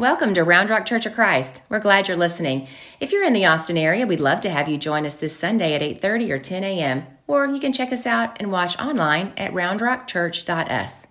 Welcome 0.00 0.32
to 0.32 0.44
Round 0.44 0.70
Rock 0.70 0.86
Church 0.86 1.04
of 1.04 1.12
Christ. 1.12 1.62
We're 1.68 1.78
glad 1.78 2.08
you're 2.08 2.16
listening. 2.16 2.68
If 3.00 3.12
you're 3.12 3.22
in 3.22 3.34
the 3.34 3.44
Austin 3.44 3.76
area, 3.76 4.06
we'd 4.06 4.18
love 4.18 4.40
to 4.40 4.48
have 4.48 4.66
you 4.66 4.78
join 4.78 5.04
us 5.04 5.14
this 5.14 5.38
Sunday 5.38 5.74
at 5.74 5.82
8:30 5.82 6.30
or 6.30 6.38
10 6.38 6.64
a.m. 6.64 7.06
Or 7.26 7.44
you 7.44 7.60
can 7.60 7.70
check 7.70 7.92
us 7.92 8.06
out 8.06 8.34
and 8.40 8.50
watch 8.50 8.78
online 8.78 9.34
at 9.36 9.52
roundrockchurch.us. 9.52 11.06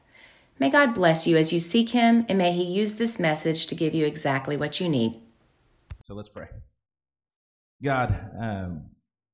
May 0.58 0.72
God 0.72 0.96
bless 0.96 1.28
you 1.28 1.38
as 1.38 1.54
you 1.54 1.60
seek 1.60 1.92
Him, 1.92 2.26
and 2.28 2.40
may 2.40 2.52
He 2.52 2.64
use 2.64 2.96
this 2.96 3.20
message 3.20 3.68
to 3.68 3.76
give 3.76 3.94
you 3.94 4.08
exactly 4.08 4.58
what 4.58 4.80
you 4.80 4.90
need. 4.90 5.22
So 6.04 6.16
let's 6.16 6.30
pray. 6.30 6.48
God, 7.84 8.32
um, 8.42 8.86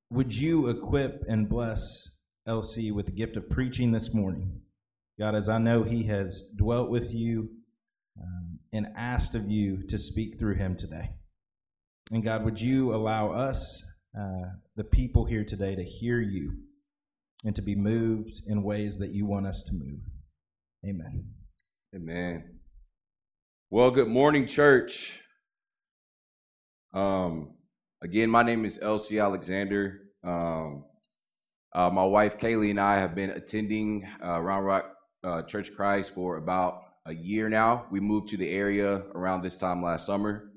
would 0.09 0.35
you 0.35 0.67
equip 0.67 1.23
and 1.29 1.47
bless 1.47 2.09
LC 2.45 2.91
with 2.91 3.05
the 3.05 3.13
gift 3.13 3.37
of 3.37 3.49
preaching 3.49 3.93
this 3.93 4.13
morning? 4.13 4.59
God, 5.17 5.33
as 5.33 5.47
I 5.47 5.59
know 5.59 5.83
he 5.83 6.03
has 6.07 6.41
dwelt 6.57 6.89
with 6.89 7.13
you 7.13 7.51
um, 8.21 8.54
and 8.75 8.87
asked 8.97 9.35
of 9.35 9.49
you 9.49 9.81
to 9.87 9.97
speak 9.97 10.37
through 10.37 10.55
him 10.55 10.75
today. 10.75 11.11
And 12.11 12.23
God, 12.23 12.43
would 12.43 12.59
you 12.59 12.93
allow 12.93 13.31
us, 13.31 13.83
uh, 14.19 14.49
the 14.75 14.83
people 14.83 15.25
here 15.25 15.45
today, 15.45 15.75
to 15.75 15.83
hear 15.83 16.19
you 16.19 16.51
and 17.45 17.55
to 17.55 17.61
be 17.61 17.75
moved 17.75 18.41
in 18.45 18.63
ways 18.63 18.97
that 18.99 19.11
you 19.11 19.25
want 19.25 19.47
us 19.47 19.63
to 19.63 19.73
move? 19.73 20.01
Amen. 20.85 21.25
Amen. 21.95 22.59
Well, 23.69 23.91
good 23.91 24.09
morning, 24.09 24.45
church. 24.45 25.21
Um, 26.93 27.55
again, 28.03 28.29
my 28.29 28.43
name 28.43 28.65
is 28.65 28.77
Elsie 28.81 29.19
Alexander. 29.19 30.01
Um, 30.23 30.83
uh, 31.73 31.89
my 31.89 32.03
wife 32.03 32.37
Kaylee 32.37 32.71
and 32.71 32.79
I 32.79 32.99
have 32.99 33.15
been 33.15 33.31
attending 33.31 34.05
uh, 34.23 34.39
Round 34.39 34.65
Rock 34.65 34.91
uh, 35.23 35.41
Church 35.43 35.73
Christ 35.73 36.13
for 36.13 36.37
about 36.37 36.84
a 37.05 37.13
year 37.13 37.49
now. 37.49 37.85
We 37.91 37.99
moved 37.99 38.29
to 38.29 38.37
the 38.37 38.49
area 38.49 39.03
around 39.13 39.43
this 39.43 39.57
time 39.57 39.83
last 39.83 40.05
summer, 40.07 40.51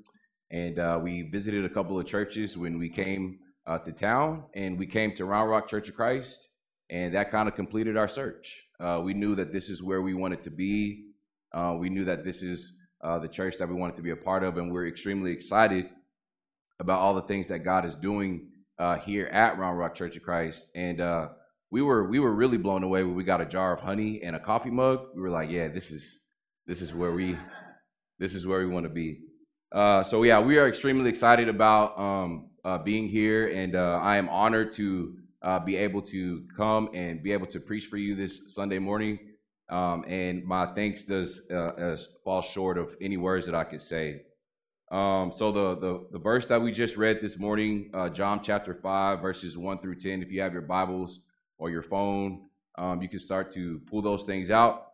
and 0.51 0.79
uh, 0.79 0.99
we 1.01 1.23
visited 1.23 1.65
a 1.65 1.69
couple 1.69 1.99
of 1.99 2.05
churches 2.05 2.57
when 2.57 2.79
we 2.79 2.89
came 2.89 3.39
uh, 3.67 3.77
to 3.79 3.91
town, 3.91 4.45
and 4.55 4.77
we 4.77 4.87
came 4.87 5.11
to 5.13 5.25
Round 5.25 5.49
Rock 5.49 5.67
Church 5.67 5.89
of 5.89 5.95
Christ, 5.95 6.49
and 6.89 7.13
that 7.13 7.31
kind 7.31 7.47
of 7.47 7.55
completed 7.55 7.97
our 7.97 8.07
search. 8.07 8.63
Uh, 8.79 9.01
we 9.03 9.13
knew 9.13 9.35
that 9.35 9.53
this 9.53 9.69
is 9.69 9.83
where 9.83 10.01
we 10.01 10.13
wanted 10.13 10.41
to 10.41 10.49
be. 10.49 11.05
we 11.77 11.89
knew 11.89 12.05
that 12.05 12.23
this 12.23 12.41
is 12.41 12.77
the 13.03 13.27
church 13.27 13.57
that 13.57 13.69
we 13.69 13.75
wanted 13.75 13.95
to 13.95 14.01
be 14.01 14.11
a 14.11 14.15
part 14.15 14.43
of, 14.43 14.57
and 14.57 14.71
we're 14.71 14.87
extremely 14.87 15.31
excited 15.31 15.89
about 16.79 16.99
all 16.99 17.13
the 17.13 17.21
things 17.21 17.47
that 17.49 17.59
God 17.59 17.85
is 17.85 17.95
doing 17.95 18.47
uh, 18.79 18.97
here 18.97 19.27
at 19.27 19.57
Round 19.57 19.77
Rock 19.77 19.93
Church 19.93 20.15
of 20.15 20.23
Christ, 20.23 20.69
and 20.73 21.01
uh, 21.01 21.27
we 21.69 21.81
were 21.81 22.09
we 22.09 22.19
were 22.19 22.33
really 22.33 22.57
blown 22.57 22.83
away 22.83 23.03
when 23.03 23.13
we 23.13 23.23
got 23.23 23.41
a 23.41 23.45
jar 23.45 23.73
of 23.73 23.81
honey 23.81 24.21
and 24.23 24.35
a 24.35 24.39
coffee 24.39 24.71
mug. 24.71 25.07
We 25.13 25.21
were 25.21 25.29
like, 25.29 25.49
yeah, 25.51 25.67
this 25.67 25.91
is 25.91 26.21
this 26.69 26.83
is 26.83 26.93
where 26.93 27.11
we 27.11 27.35
this 28.19 28.35
is 28.35 28.45
where 28.45 28.59
we 28.59 28.67
want 28.67 28.85
to 28.85 28.89
be. 28.89 29.21
Uh, 29.71 30.03
so 30.03 30.21
yeah, 30.21 30.39
we 30.39 30.59
are 30.59 30.67
extremely 30.67 31.09
excited 31.09 31.49
about 31.49 31.97
um, 31.97 32.51
uh, 32.63 32.77
being 32.77 33.07
here, 33.07 33.47
and 33.47 33.75
uh, 33.75 33.99
I 34.03 34.17
am 34.17 34.29
honored 34.29 34.71
to 34.73 35.15
uh, 35.41 35.59
be 35.59 35.75
able 35.77 36.03
to 36.03 36.43
come 36.55 36.89
and 36.93 37.23
be 37.23 37.31
able 37.31 37.47
to 37.47 37.59
preach 37.59 37.87
for 37.87 37.97
you 37.97 38.15
this 38.15 38.53
Sunday 38.53 38.77
morning. 38.77 39.17
Um, 39.69 40.03
and 40.07 40.45
my 40.45 40.67
thanks 40.67 41.05
does 41.05 41.41
fall 42.23 42.43
short 42.43 42.77
of 42.77 42.95
any 43.01 43.17
words 43.17 43.47
that 43.47 43.55
I 43.55 43.63
could 43.63 43.81
say. 43.81 44.23
Um, 44.91 45.31
so 45.31 45.51
the, 45.51 45.75
the 45.75 46.07
the 46.11 46.19
verse 46.19 46.47
that 46.49 46.61
we 46.61 46.71
just 46.71 46.97
read 46.97 47.19
this 47.19 47.39
morning, 47.39 47.89
uh, 47.95 48.09
John 48.09 48.43
chapter 48.43 48.75
five, 48.75 49.21
verses 49.21 49.57
one 49.57 49.79
through 49.79 49.95
ten. 49.95 50.21
If 50.21 50.31
you 50.31 50.41
have 50.41 50.53
your 50.53 50.61
Bibles 50.61 51.21
or 51.57 51.71
your 51.71 51.83
phone, 51.83 52.45
um, 52.77 53.01
you 53.01 53.09
can 53.09 53.19
start 53.19 53.51
to 53.53 53.81
pull 53.89 54.03
those 54.03 54.25
things 54.25 54.51
out. 54.51 54.88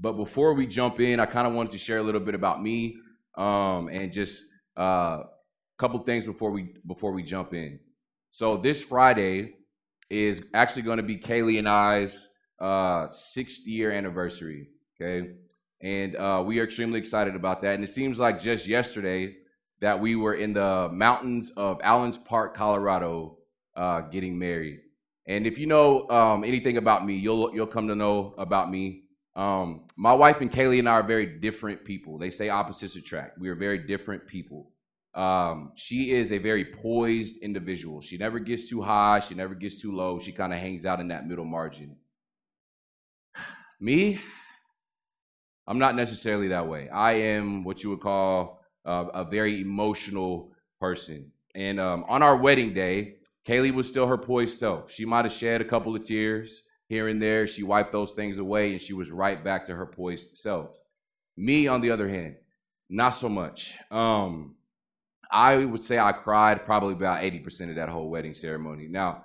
But 0.00 0.14
before 0.14 0.54
we 0.54 0.66
jump 0.66 0.98
in, 0.98 1.20
I 1.20 1.26
kind 1.26 1.46
of 1.46 1.52
wanted 1.52 1.72
to 1.72 1.78
share 1.78 1.98
a 1.98 2.02
little 2.02 2.20
bit 2.20 2.34
about 2.34 2.62
me 2.62 2.96
um, 3.36 3.88
and 3.88 4.10
just 4.10 4.44
a 4.76 4.80
uh, 4.80 5.22
couple 5.78 5.98
things 6.00 6.24
before 6.24 6.50
we 6.50 6.74
before 6.86 7.12
we 7.12 7.22
jump 7.22 7.52
in. 7.52 7.78
So 8.30 8.56
this 8.56 8.82
Friday 8.82 9.56
is 10.08 10.46
actually 10.54 10.82
going 10.82 10.96
to 10.96 11.02
be 11.02 11.18
Kaylee 11.18 11.58
and 11.58 11.68
I's 11.68 12.30
uh, 12.58 13.08
sixth 13.08 13.66
year 13.66 13.92
anniversary. 13.92 14.68
Okay, 15.00 15.32
and 15.82 16.16
uh, 16.16 16.42
we 16.46 16.60
are 16.60 16.64
extremely 16.64 16.98
excited 16.98 17.34
about 17.34 17.60
that. 17.62 17.74
And 17.74 17.84
it 17.84 17.90
seems 17.90 18.18
like 18.18 18.40
just 18.40 18.66
yesterday 18.66 19.36
that 19.80 19.98
we 19.98 20.16
were 20.16 20.34
in 20.34 20.54
the 20.54 20.88
mountains 20.92 21.50
of 21.56 21.78
Allenspark, 21.80 22.54
Colorado, 22.54 23.38
uh, 23.76 24.02
getting 24.02 24.38
married. 24.38 24.80
And 25.26 25.46
if 25.46 25.58
you 25.58 25.66
know 25.66 26.08
um, 26.08 26.44
anything 26.44 26.78
about 26.78 27.04
me, 27.04 27.16
you'll 27.16 27.54
you'll 27.54 27.66
come 27.66 27.88
to 27.88 27.94
know 27.94 28.34
about 28.38 28.70
me. 28.70 29.04
Um, 29.36 29.86
my 29.96 30.12
wife 30.12 30.40
and 30.40 30.50
Kaylee 30.50 30.80
and 30.80 30.88
I 30.88 30.92
are 30.92 31.02
very 31.02 31.26
different 31.26 31.84
people. 31.84 32.18
They 32.18 32.30
say 32.30 32.48
opposites 32.48 32.96
attract. 32.96 33.38
We 33.38 33.48
are 33.48 33.54
very 33.54 33.78
different 33.78 34.26
people. 34.26 34.72
Um, 35.14 35.72
she 35.74 36.12
is 36.12 36.32
a 36.32 36.38
very 36.38 36.64
poised 36.64 37.38
individual. 37.38 38.00
She 38.00 38.16
never 38.16 38.38
gets 38.38 38.68
too 38.68 38.82
high. 38.82 39.20
She 39.20 39.34
never 39.34 39.54
gets 39.54 39.80
too 39.80 39.92
low. 39.92 40.18
She 40.18 40.32
kind 40.32 40.52
of 40.52 40.58
hangs 40.58 40.86
out 40.86 41.00
in 41.00 41.08
that 41.08 41.26
middle 41.26 41.44
margin. 41.44 41.96
Me, 43.80 44.20
I'm 45.66 45.78
not 45.78 45.96
necessarily 45.96 46.48
that 46.48 46.68
way. 46.68 46.88
I 46.88 47.12
am 47.12 47.64
what 47.64 47.82
you 47.82 47.90
would 47.90 48.00
call 48.00 48.60
uh, 48.84 49.06
a 49.14 49.24
very 49.24 49.60
emotional 49.60 50.52
person. 50.80 51.32
And 51.54 51.80
um, 51.80 52.04
on 52.08 52.22
our 52.22 52.36
wedding 52.36 52.74
day, 52.74 53.16
Kaylee 53.46 53.74
was 53.74 53.88
still 53.88 54.06
her 54.06 54.18
poised 54.18 54.58
self. 54.58 54.90
She 54.90 55.04
might 55.04 55.24
have 55.24 55.32
shed 55.32 55.60
a 55.60 55.64
couple 55.64 55.96
of 55.96 56.02
tears 56.02 56.64
here 56.90 57.06
and 57.06 57.22
there. 57.22 57.46
She 57.46 57.62
wiped 57.62 57.92
those 57.92 58.14
things 58.14 58.36
away 58.38 58.72
and 58.72 58.82
she 58.82 58.92
was 58.92 59.10
right 59.10 59.42
back 59.42 59.64
to 59.66 59.74
her 59.76 59.86
poised 59.86 60.36
self. 60.36 60.76
Me, 61.36 61.68
on 61.68 61.80
the 61.80 61.92
other 61.92 62.08
hand, 62.08 62.34
not 62.90 63.10
so 63.10 63.28
much. 63.28 63.78
Um, 63.92 64.56
I 65.30 65.64
would 65.64 65.82
say 65.82 66.00
I 66.00 66.10
cried 66.10 66.66
probably 66.66 66.94
about 66.94 67.20
80% 67.20 67.70
of 67.70 67.76
that 67.76 67.88
whole 67.88 68.10
wedding 68.10 68.34
ceremony. 68.34 68.88
Now, 68.88 69.22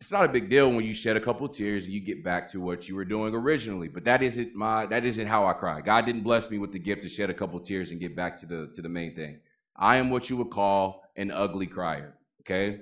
it's 0.00 0.10
not 0.10 0.24
a 0.24 0.28
big 0.28 0.50
deal 0.50 0.72
when 0.72 0.84
you 0.84 0.92
shed 0.92 1.16
a 1.16 1.20
couple 1.20 1.48
tears 1.48 1.84
and 1.84 1.94
you 1.94 2.00
get 2.00 2.24
back 2.24 2.48
to 2.48 2.60
what 2.60 2.88
you 2.88 2.96
were 2.96 3.04
doing 3.04 3.32
originally. 3.32 3.86
But 3.86 4.02
that 4.06 4.20
isn't 4.20 4.52
my 4.52 4.84
that 4.86 5.04
isn't 5.04 5.28
how 5.28 5.46
I 5.46 5.52
cry. 5.52 5.80
God 5.80 6.04
didn't 6.04 6.24
bless 6.24 6.50
me 6.50 6.58
with 6.58 6.72
the 6.72 6.80
gift 6.80 7.02
to 7.02 7.08
shed 7.08 7.30
a 7.30 7.34
couple 7.34 7.60
tears 7.60 7.92
and 7.92 8.00
get 8.00 8.16
back 8.16 8.36
to 8.38 8.46
the 8.46 8.72
to 8.74 8.82
the 8.82 8.88
main 8.88 9.14
thing. 9.14 9.38
I 9.76 9.98
am 9.98 10.10
what 10.10 10.28
you 10.28 10.36
would 10.38 10.50
call 10.50 11.04
an 11.14 11.30
ugly 11.30 11.68
crier. 11.68 12.16
Okay. 12.40 12.80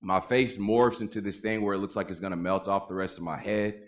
My 0.00 0.20
face 0.20 0.56
morphs 0.56 1.00
into 1.00 1.20
this 1.20 1.40
thing 1.40 1.62
where 1.62 1.74
it 1.74 1.78
looks 1.78 1.96
like 1.96 2.10
it's 2.10 2.20
gonna 2.20 2.36
melt 2.36 2.68
off 2.68 2.88
the 2.88 2.94
rest 2.94 3.18
of 3.18 3.24
my 3.24 3.38
head. 3.38 3.82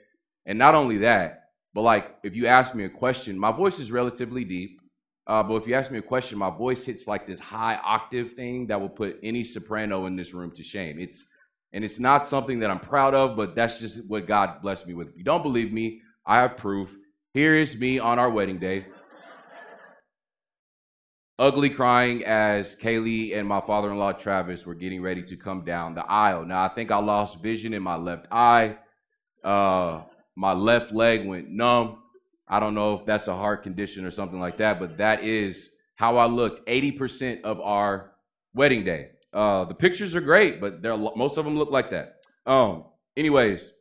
And 0.46 0.58
not 0.58 0.74
only 0.74 0.98
that, 0.98 1.50
but 1.74 1.82
like 1.82 2.16
if 2.22 2.34
you 2.34 2.46
ask 2.46 2.74
me 2.74 2.84
a 2.84 2.88
question, 2.88 3.38
my 3.38 3.52
voice 3.52 3.78
is 3.78 3.92
relatively 3.92 4.44
deep. 4.44 4.80
Uh, 5.26 5.42
but 5.42 5.56
if 5.56 5.66
you 5.66 5.74
ask 5.74 5.90
me 5.90 5.98
a 5.98 6.02
question, 6.02 6.38
my 6.38 6.50
voice 6.50 6.84
hits 6.84 7.06
like 7.06 7.26
this 7.26 7.38
high 7.38 7.78
octave 7.84 8.32
thing 8.32 8.66
that 8.66 8.80
will 8.80 8.88
put 8.88 9.18
any 9.22 9.44
soprano 9.44 10.06
in 10.06 10.16
this 10.16 10.32
room 10.32 10.50
to 10.52 10.62
shame. 10.64 10.98
It's 10.98 11.26
and 11.72 11.84
it's 11.84 11.98
not 11.98 12.24
something 12.24 12.60
that 12.60 12.70
I'm 12.70 12.80
proud 12.80 13.14
of, 13.14 13.36
but 13.36 13.54
that's 13.54 13.78
just 13.78 14.08
what 14.08 14.26
God 14.26 14.62
blessed 14.62 14.86
me 14.86 14.94
with. 14.94 15.08
If 15.08 15.18
you 15.18 15.24
don't 15.24 15.42
believe 15.42 15.70
me, 15.70 16.00
I 16.24 16.36
have 16.36 16.56
proof. 16.56 16.96
Here 17.34 17.54
is 17.56 17.78
me 17.78 17.98
on 17.98 18.18
our 18.18 18.30
wedding 18.30 18.58
day. 18.58 18.86
Ugly 21.38 21.70
crying 21.70 22.24
as 22.24 22.74
Kaylee 22.74 23.36
and 23.36 23.46
my 23.46 23.60
father 23.60 23.92
in 23.92 23.96
law 23.96 24.12
Travis 24.12 24.66
were 24.66 24.74
getting 24.74 25.00
ready 25.00 25.22
to 25.22 25.36
come 25.36 25.64
down 25.64 25.94
the 25.94 26.04
aisle. 26.04 26.44
Now, 26.44 26.64
I 26.64 26.68
think 26.68 26.90
I 26.90 26.98
lost 26.98 27.40
vision 27.40 27.72
in 27.74 27.82
my 27.82 27.96
left 27.96 28.26
eye. 28.32 28.76
Uh, 29.44 30.02
my 30.34 30.52
left 30.52 30.92
leg 30.92 31.26
went 31.26 31.48
numb. 31.48 31.98
I 32.48 32.58
don't 32.58 32.74
know 32.74 32.94
if 32.94 33.06
that's 33.06 33.28
a 33.28 33.36
heart 33.36 33.62
condition 33.62 34.04
or 34.04 34.10
something 34.10 34.40
like 34.40 34.56
that, 34.56 34.80
but 34.80 34.98
that 34.98 35.22
is 35.22 35.72
how 35.94 36.16
I 36.16 36.26
looked 36.26 36.66
80% 36.66 37.42
of 37.42 37.60
our 37.60 38.12
wedding 38.54 38.84
day. 38.84 39.10
Uh, 39.32 39.64
the 39.64 39.74
pictures 39.74 40.16
are 40.16 40.20
great, 40.20 40.60
but 40.60 40.82
they're 40.82 40.96
most 40.96 41.36
of 41.36 41.44
them 41.44 41.56
look 41.56 41.70
like 41.70 41.90
that. 41.90 42.24
Um. 42.46 42.84
Anyways, 43.16 43.72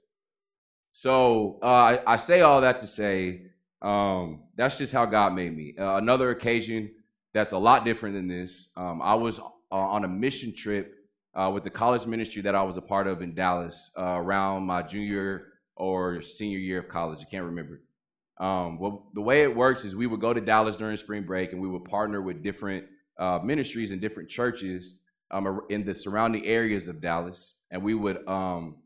so 0.94 1.60
uh, 1.62 1.66
I, 1.66 2.14
I, 2.14 2.16
say 2.18 2.42
all 2.42 2.60
that 2.62 2.80
to 2.80 2.88
say 2.88 3.44
um, 3.84 4.42
that's 4.56 4.80
just 4.80 4.92
how 4.92 5.06
God 5.06 5.36
made 5.36 5.56
me. 5.56 5.76
Uh, 5.78 5.98
another 5.98 6.32
occasion 6.32 6.90
that's 7.34 7.52
a 7.52 7.58
lot 7.58 7.86
different 7.86 8.16
than 8.16 8.28
this. 8.28 8.70
Um, 8.76 9.02
I 9.02 9.16
was 9.16 9.40
uh, 9.40 9.76
on 9.76 10.06
a 10.06 10.08
mission 10.08 10.56
trip 10.56 10.96
uh, 11.36 11.52
with 11.54 11.64
the 11.64 11.70
college 11.70 12.06
ministry 12.06 12.42
that 12.42 12.56
I 12.56 12.64
was 12.64 12.78
a 12.78 12.82
part 12.82 13.08
of 13.08 13.22
in 13.22 13.36
Dallas 13.36 13.92
uh, 13.98 14.04
around 14.04 14.64
my 14.64 14.82
junior 14.82 15.48
or 15.76 16.22
senior 16.22 16.58
year 16.58 16.80
of 16.80 16.90
college. 16.90 17.20
I 17.22 17.30
can't 17.30 17.46
remember. 17.46 17.82
Um, 18.40 18.80
well, 18.80 19.10
the 19.14 19.22
way 19.22 19.44
it 19.44 19.56
works 19.56 19.84
is 19.84 19.96
we 19.96 20.08
would 20.08 20.22
go 20.22 20.34
to 20.34 20.42
Dallas 20.42 20.76
during 20.76 20.96
spring 20.98 21.24
break 21.24 21.54
and 21.54 21.62
we 21.62 21.68
would 21.68 21.86
partner 21.86 22.22
with 22.22 22.44
different 22.44 22.86
uh, 23.18 23.40
ministries 23.44 23.92
and 23.92 24.00
different 24.00 24.30
churches 24.30 25.00
um, 25.32 25.62
in 25.70 25.86
the 25.86 25.94
surrounding 25.94 26.46
areas 26.46 26.88
of 26.88 27.02
Dallas, 27.02 27.56
and 27.72 27.84
we 27.84 27.94
would 27.94 28.26
um, 28.28 28.78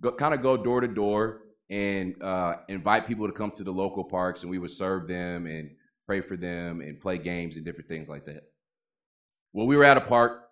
go, 0.00 0.12
kind 0.12 0.32
of 0.34 0.42
go 0.42 0.56
door 0.56 0.80
to 0.80 0.88
door 0.88 1.42
and 1.68 2.20
uh, 2.22 2.56
invite 2.68 3.06
people 3.06 3.26
to 3.26 3.32
come 3.32 3.50
to 3.52 3.64
the 3.64 3.70
local 3.70 4.04
parks, 4.04 4.42
and 4.42 4.50
we 4.50 4.58
would 4.58 4.70
serve 4.70 5.08
them 5.08 5.46
and 5.46 5.70
pray 6.06 6.20
for 6.20 6.36
them 6.36 6.80
and 6.80 7.00
play 7.00 7.18
games 7.18 7.56
and 7.56 7.64
different 7.64 7.88
things 7.88 8.08
like 8.08 8.24
that. 8.26 8.44
Well, 9.52 9.66
we 9.66 9.76
were 9.76 9.84
at 9.84 9.96
a 9.96 10.00
park, 10.00 10.48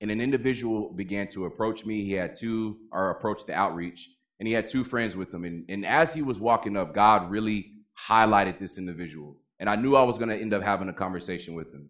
and 0.00 0.10
an 0.10 0.20
individual 0.20 0.92
began 0.92 1.28
to 1.28 1.46
approach 1.46 1.84
me. 1.84 2.02
He 2.02 2.12
had 2.12 2.34
two, 2.34 2.78
or 2.92 3.10
approach 3.10 3.44
the 3.44 3.54
outreach, 3.54 4.10
and 4.38 4.46
he 4.46 4.54
had 4.54 4.68
two 4.68 4.84
friends 4.84 5.16
with 5.16 5.32
him. 5.32 5.44
And, 5.44 5.64
and 5.68 5.84
as 5.86 6.14
he 6.14 6.22
was 6.22 6.38
walking 6.38 6.76
up, 6.76 6.94
God 6.94 7.30
really 7.30 7.72
highlighted 8.08 8.58
this 8.58 8.78
individual. 8.78 9.36
and 9.60 9.70
I 9.70 9.76
knew 9.76 9.96
I 9.96 10.02
was 10.02 10.18
going 10.18 10.28
to 10.30 10.36
end 10.36 10.52
up 10.52 10.62
having 10.62 10.88
a 10.88 10.92
conversation 10.92 11.54
with 11.54 11.72
him. 11.72 11.88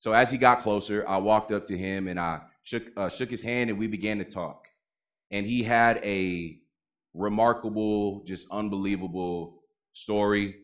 So 0.00 0.12
as 0.12 0.30
he 0.30 0.38
got 0.38 0.60
closer, 0.60 1.06
I 1.06 1.18
walked 1.18 1.52
up 1.52 1.64
to 1.66 1.78
him 1.78 2.08
and 2.08 2.18
I 2.18 2.40
shook 2.64 2.84
uh, 2.96 3.08
shook 3.08 3.30
his 3.30 3.42
hand, 3.42 3.70
and 3.70 3.78
we 3.78 3.86
began 3.86 4.18
to 4.18 4.24
talk. 4.24 4.66
And 5.30 5.46
he 5.46 5.62
had 5.62 5.98
a 5.98 6.58
remarkable, 7.14 8.24
just 8.24 8.48
unbelievable 8.50 9.62
story. 9.92 10.56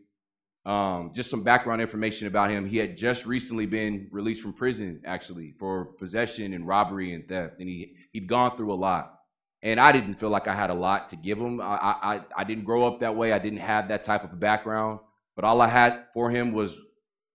Um, 0.68 1.12
just 1.14 1.30
some 1.30 1.42
background 1.42 1.80
information 1.80 2.26
about 2.26 2.50
him. 2.50 2.66
He 2.66 2.76
had 2.76 2.98
just 2.98 3.24
recently 3.24 3.64
been 3.64 4.08
released 4.10 4.42
from 4.42 4.52
prison, 4.52 5.00
actually, 5.06 5.54
for 5.58 5.86
possession 5.98 6.52
and 6.52 6.66
robbery 6.66 7.14
and 7.14 7.26
theft, 7.26 7.54
and 7.58 7.66
he 7.66 7.94
he'd 8.12 8.28
gone 8.28 8.54
through 8.54 8.72
a 8.72 8.76
lot. 8.76 9.14
And 9.62 9.80
I 9.80 9.92
didn't 9.92 10.16
feel 10.16 10.28
like 10.28 10.46
I 10.46 10.54
had 10.54 10.68
a 10.68 10.74
lot 10.74 11.08
to 11.08 11.16
give 11.16 11.38
him. 11.38 11.62
I 11.62 11.64
I 11.64 12.20
I 12.36 12.44
didn't 12.44 12.64
grow 12.64 12.86
up 12.86 13.00
that 13.00 13.16
way. 13.16 13.32
I 13.32 13.38
didn't 13.38 13.60
have 13.60 13.88
that 13.88 14.02
type 14.02 14.24
of 14.24 14.38
background. 14.38 15.00
But 15.36 15.46
all 15.46 15.62
I 15.62 15.68
had 15.68 16.04
for 16.12 16.30
him 16.30 16.52
was 16.52 16.78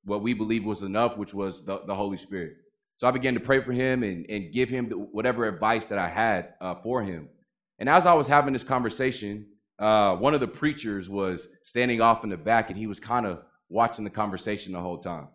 what 0.04 0.22
we 0.22 0.34
believe 0.34 0.64
was 0.64 0.84
enough, 0.84 1.18
which 1.18 1.34
was 1.34 1.66
the, 1.66 1.82
the 1.88 1.96
Holy 1.96 2.18
Spirit. 2.18 2.54
So 2.98 3.08
I 3.08 3.12
began 3.12 3.34
to 3.34 3.40
pray 3.40 3.62
for 3.62 3.72
him 3.72 4.04
and, 4.04 4.30
and 4.30 4.54
give 4.54 4.70
him 4.70 4.90
whatever 5.12 5.48
advice 5.48 5.90
that 5.90 5.98
I 5.98 6.10
had 6.10 6.54
uh, 6.62 6.76
for 6.84 7.02
him. 7.02 7.30
And 7.80 7.90
as 7.90 8.06
I 8.06 8.14
was 8.14 8.28
having 8.28 8.54
this 8.54 8.64
conversation, 8.64 9.48
uh, 9.80 10.16
one 10.16 10.34
of 10.34 10.40
the 10.40 10.48
preachers 10.48 11.10
was 11.10 11.48
standing 11.64 12.02
off 12.02 12.24
in 12.24 12.30
the 12.30 12.38
back 12.38 12.70
and 12.70 12.78
he 12.78 12.88
was 12.88 13.00
kind 13.00 13.26
of 13.26 13.44
watching 13.70 14.04
the 14.04 14.10
conversation 14.10 14.74
the 14.74 14.80
whole 14.80 14.98
time. 14.98 15.28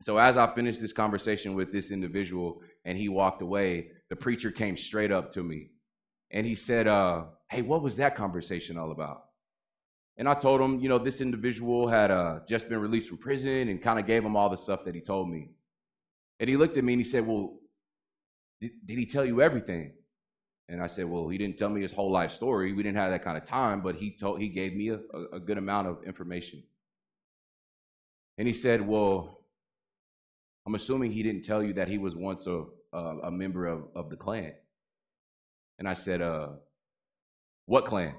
So 0.00 0.16
as 0.16 0.36
I 0.36 0.52
finished 0.54 0.80
this 0.80 0.92
conversation 0.92 1.54
with 1.54 1.72
this 1.72 1.90
individual 1.90 2.62
and 2.84 2.96
he 2.96 3.08
walked 3.08 3.42
away, 3.42 3.90
the 4.10 4.16
preacher 4.16 4.50
came 4.50 4.76
straight 4.76 5.10
up 5.10 5.30
to 5.32 5.42
me 5.42 5.70
and 6.30 6.46
he 6.46 6.54
said, 6.54 6.86
uh, 6.86 7.24
Hey, 7.50 7.62
what 7.62 7.82
was 7.82 7.96
that 7.96 8.14
conversation 8.14 8.78
all 8.78 8.92
about? 8.92 9.24
And 10.18 10.28
I 10.28 10.34
told 10.34 10.60
him, 10.60 10.80
you 10.80 10.88
know, 10.88 10.98
this 10.98 11.20
individual 11.20 11.88
had 11.88 12.10
uh, 12.10 12.40
just 12.46 12.68
been 12.68 12.80
released 12.80 13.08
from 13.08 13.18
prison 13.18 13.68
and 13.68 13.82
kind 13.82 13.98
of 13.98 14.06
gave 14.06 14.24
him 14.24 14.36
all 14.36 14.50
the 14.50 14.56
stuff 14.56 14.84
that 14.84 14.94
he 14.94 15.00
told 15.00 15.30
me. 15.30 15.50
And 16.40 16.50
he 16.50 16.56
looked 16.56 16.76
at 16.76 16.84
me 16.84 16.92
and 16.92 17.00
he 17.00 17.08
said, 17.08 17.26
Well, 17.26 17.58
did, 18.60 18.72
did 18.84 18.98
he 18.98 19.06
tell 19.06 19.24
you 19.24 19.40
everything? 19.40 19.92
And 20.68 20.82
I 20.82 20.86
said, 20.86 21.06
Well, 21.06 21.28
he 21.28 21.38
didn't 21.38 21.56
tell 21.56 21.70
me 21.70 21.80
his 21.80 21.92
whole 21.92 22.10
life 22.10 22.32
story. 22.32 22.72
We 22.72 22.82
didn't 22.82 22.98
have 22.98 23.10
that 23.10 23.24
kind 23.24 23.38
of 23.38 23.44
time, 23.44 23.80
but 23.80 23.94
he 23.94 24.10
told 24.10 24.40
he 24.40 24.48
gave 24.48 24.74
me 24.74 24.90
a, 24.90 25.00
a 25.32 25.40
good 25.40 25.58
amount 25.58 25.88
of 25.88 26.04
information. 26.04 26.62
And 28.36 28.46
he 28.46 28.54
said, 28.54 28.86
Well, 28.86 29.40
I'm 30.66 30.74
assuming 30.74 31.12
he 31.12 31.22
didn't 31.22 31.44
tell 31.44 31.62
you 31.62 31.72
that 31.74 31.88
he 31.88 31.96
was 31.96 32.14
once 32.14 32.46
a, 32.46 32.64
a, 32.92 32.98
a 33.24 33.30
member 33.30 33.66
of, 33.66 33.84
of 33.94 34.10
the 34.10 34.16
Klan. 34.16 34.52
And 35.78 35.88
I 35.88 35.94
said, 35.94 36.20
uh, 36.20 36.48
what 37.66 37.86
Klan? 37.86 38.14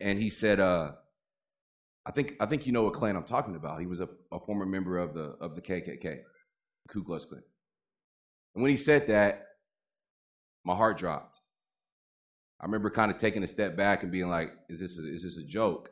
And 0.00 0.18
he 0.18 0.28
said, 0.28 0.60
uh, 0.60 0.92
I 2.04 2.10
think 2.12 2.34
I 2.38 2.46
think 2.46 2.66
you 2.66 2.72
know 2.72 2.82
what 2.82 2.92
Klan 2.92 3.16
I'm 3.16 3.24
talking 3.24 3.56
about. 3.56 3.80
He 3.80 3.86
was 3.86 4.00
a, 4.00 4.08
a 4.30 4.38
former 4.38 4.66
member 4.66 4.98
of 4.98 5.14
the 5.14 5.36
of 5.40 5.54
the 5.54 5.62
KKK. 5.62 6.20
Ku 6.88 7.02
Klux 7.02 7.24
Klan. 7.24 7.42
And 8.54 8.62
when 8.62 8.70
he 8.70 8.76
said 8.76 9.06
that, 9.08 9.46
my 10.66 10.74
heart 10.74 10.98
dropped. 10.98 11.40
I 12.60 12.64
remember 12.64 12.90
kind 12.90 13.10
of 13.10 13.16
taking 13.16 13.44
a 13.44 13.46
step 13.46 13.76
back 13.76 14.02
and 14.02 14.10
being 14.10 14.28
like, 14.28 14.52
is 14.68 14.80
this 14.80 14.98
a, 14.98 15.06
is 15.06 15.22
this 15.22 15.36
a 15.36 15.44
joke? 15.44 15.90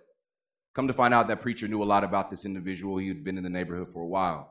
Come 0.75 0.89
to 0.89 0.93
find 0.93 1.15
out 1.15 1.29
that 1.29 1.41
preacher 1.41 1.69
knew 1.69 1.83
a 1.83 1.85
lot 1.85 2.03
about 2.03 2.29
this 2.29 2.45
individual. 2.45 2.99
He 2.99 3.07
had 3.07 3.23
been 3.23 3.39
in 3.39 3.45
the 3.45 3.51
neighborhood 3.51 3.93
for 3.93 4.03
a 4.03 4.07
while. 4.07 4.51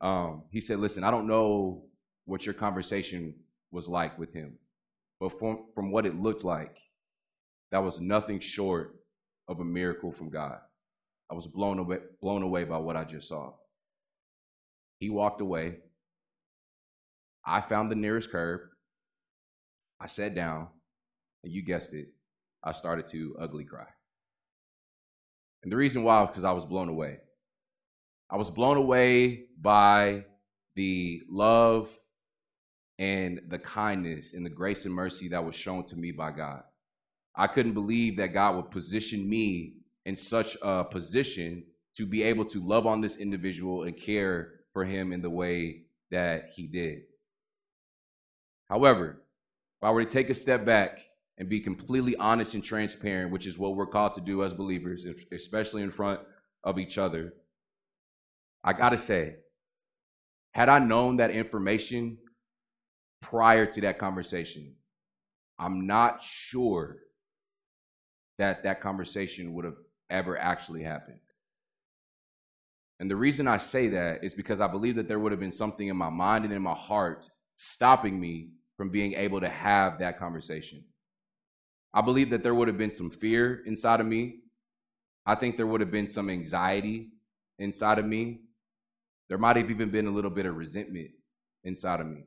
Um, 0.00 0.42
he 0.50 0.60
said, 0.60 0.80
listen, 0.80 1.04
I 1.04 1.12
don't 1.12 1.28
know 1.28 1.84
what 2.24 2.44
your 2.44 2.54
conversation 2.54 3.36
was 3.70 3.88
like 3.88 4.18
with 4.18 4.32
him, 4.34 4.58
but 5.20 5.38
from, 5.38 5.66
from 5.72 5.92
what 5.92 6.04
it 6.04 6.20
looked 6.20 6.42
like, 6.42 6.78
that 7.70 7.84
was 7.84 8.00
nothing 8.00 8.40
short 8.40 8.96
of 9.46 9.60
a 9.60 9.64
miracle 9.64 10.10
from 10.10 10.30
God. 10.30 10.58
I 11.30 11.34
was 11.34 11.46
blown 11.46 11.78
away, 11.78 11.98
blown 12.20 12.42
away 12.42 12.64
by 12.64 12.78
what 12.78 12.96
I 12.96 13.04
just 13.04 13.28
saw. 13.28 13.52
He 14.98 15.10
walked 15.10 15.40
away. 15.40 15.76
I 17.46 17.60
found 17.60 17.90
the 17.90 17.96
nearest 17.96 18.30
curb. 18.30 18.62
I 20.02 20.08
sat 20.08 20.34
down, 20.34 20.66
and 21.44 21.52
you 21.52 21.62
guessed 21.62 21.94
it, 21.94 22.08
I 22.64 22.72
started 22.72 23.06
to 23.08 23.36
ugly 23.38 23.64
cry. 23.64 23.86
And 25.62 25.70
the 25.70 25.76
reason 25.76 26.02
why 26.02 26.26
because 26.26 26.42
I 26.42 26.50
was 26.50 26.64
blown 26.64 26.88
away. 26.88 27.18
I 28.28 28.36
was 28.36 28.50
blown 28.50 28.78
away 28.78 29.44
by 29.60 30.24
the 30.74 31.22
love 31.30 31.96
and 32.98 33.42
the 33.48 33.58
kindness 33.58 34.32
and 34.32 34.44
the 34.44 34.50
grace 34.50 34.86
and 34.86 34.94
mercy 34.94 35.28
that 35.28 35.44
was 35.44 35.54
shown 35.54 35.84
to 35.86 35.96
me 35.96 36.10
by 36.10 36.32
God. 36.32 36.62
I 37.36 37.46
couldn't 37.46 37.74
believe 37.74 38.16
that 38.16 38.34
God 38.34 38.56
would 38.56 38.70
position 38.72 39.28
me 39.28 39.74
in 40.04 40.16
such 40.16 40.56
a 40.62 40.82
position 40.82 41.62
to 41.96 42.06
be 42.06 42.24
able 42.24 42.44
to 42.46 42.66
love 42.66 42.86
on 42.86 43.00
this 43.00 43.18
individual 43.18 43.84
and 43.84 43.96
care 43.96 44.54
for 44.72 44.84
him 44.84 45.12
in 45.12 45.22
the 45.22 45.30
way 45.30 45.82
that 46.10 46.50
he 46.54 46.66
did. 46.66 47.02
However, 48.68 49.21
if 49.82 49.86
I 49.86 49.90
were 49.90 50.04
to 50.04 50.10
take 50.10 50.30
a 50.30 50.34
step 50.34 50.64
back 50.64 51.00
and 51.38 51.48
be 51.48 51.58
completely 51.58 52.14
honest 52.14 52.54
and 52.54 52.62
transparent, 52.62 53.32
which 53.32 53.48
is 53.48 53.58
what 53.58 53.74
we're 53.74 53.88
called 53.88 54.14
to 54.14 54.20
do 54.20 54.44
as 54.44 54.54
believers, 54.54 55.04
especially 55.32 55.82
in 55.82 55.90
front 55.90 56.20
of 56.62 56.78
each 56.78 56.98
other, 56.98 57.34
I 58.62 58.74
got 58.74 58.90
to 58.90 58.98
say, 58.98 59.34
had 60.52 60.68
I 60.68 60.78
known 60.78 61.16
that 61.16 61.32
information 61.32 62.18
prior 63.20 63.66
to 63.66 63.80
that 63.80 63.98
conversation, 63.98 64.72
I'm 65.58 65.88
not 65.88 66.22
sure 66.22 66.98
that 68.38 68.62
that 68.62 68.80
conversation 68.80 69.52
would 69.54 69.64
have 69.64 69.78
ever 70.10 70.38
actually 70.38 70.84
happened. 70.84 71.18
And 73.00 73.10
the 73.10 73.16
reason 73.16 73.48
I 73.48 73.56
say 73.56 73.88
that 73.88 74.22
is 74.22 74.32
because 74.32 74.60
I 74.60 74.68
believe 74.68 74.94
that 74.94 75.08
there 75.08 75.18
would 75.18 75.32
have 75.32 75.40
been 75.40 75.50
something 75.50 75.88
in 75.88 75.96
my 75.96 76.10
mind 76.10 76.44
and 76.44 76.54
in 76.54 76.62
my 76.62 76.74
heart 76.74 77.28
stopping 77.56 78.20
me 78.20 78.50
from 78.76 78.90
being 78.90 79.14
able 79.14 79.40
to 79.40 79.48
have 79.48 79.98
that 79.98 80.18
conversation. 80.18 80.84
I 81.94 82.00
believe 82.00 82.30
that 82.30 82.42
there 82.42 82.54
would 82.54 82.68
have 82.68 82.78
been 82.78 82.90
some 82.90 83.10
fear 83.10 83.62
inside 83.66 84.00
of 84.00 84.06
me. 84.06 84.40
I 85.26 85.34
think 85.34 85.56
there 85.56 85.66
would 85.66 85.80
have 85.80 85.90
been 85.90 86.08
some 86.08 86.30
anxiety 86.30 87.10
inside 87.58 87.98
of 87.98 88.06
me. 88.06 88.40
There 89.28 89.38
might 89.38 89.56
have 89.56 89.70
even 89.70 89.90
been 89.90 90.06
a 90.06 90.10
little 90.10 90.30
bit 90.30 90.46
of 90.46 90.56
resentment 90.56 91.10
inside 91.64 92.00
of 92.00 92.06
me. 92.06 92.24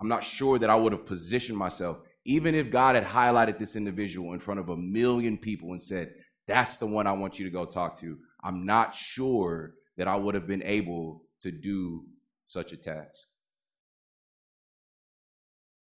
I'm 0.00 0.08
not 0.08 0.24
sure 0.24 0.58
that 0.58 0.70
I 0.70 0.76
would 0.76 0.92
have 0.92 1.06
positioned 1.06 1.58
myself, 1.58 1.98
even 2.24 2.54
if 2.54 2.70
God 2.70 2.94
had 2.94 3.04
highlighted 3.04 3.58
this 3.58 3.74
individual 3.74 4.32
in 4.32 4.40
front 4.40 4.60
of 4.60 4.68
a 4.68 4.76
million 4.76 5.36
people 5.36 5.72
and 5.72 5.82
said, 5.82 6.14
That's 6.46 6.78
the 6.78 6.86
one 6.86 7.06
I 7.06 7.12
want 7.12 7.38
you 7.38 7.44
to 7.44 7.50
go 7.50 7.64
talk 7.64 7.98
to. 8.00 8.16
I'm 8.42 8.64
not 8.64 8.94
sure 8.94 9.74
that 9.96 10.06
I 10.08 10.14
would 10.14 10.34
have 10.34 10.46
been 10.46 10.62
able 10.62 11.24
to 11.42 11.50
do 11.50 12.04
such 12.46 12.72
a 12.72 12.76
task. 12.76 13.26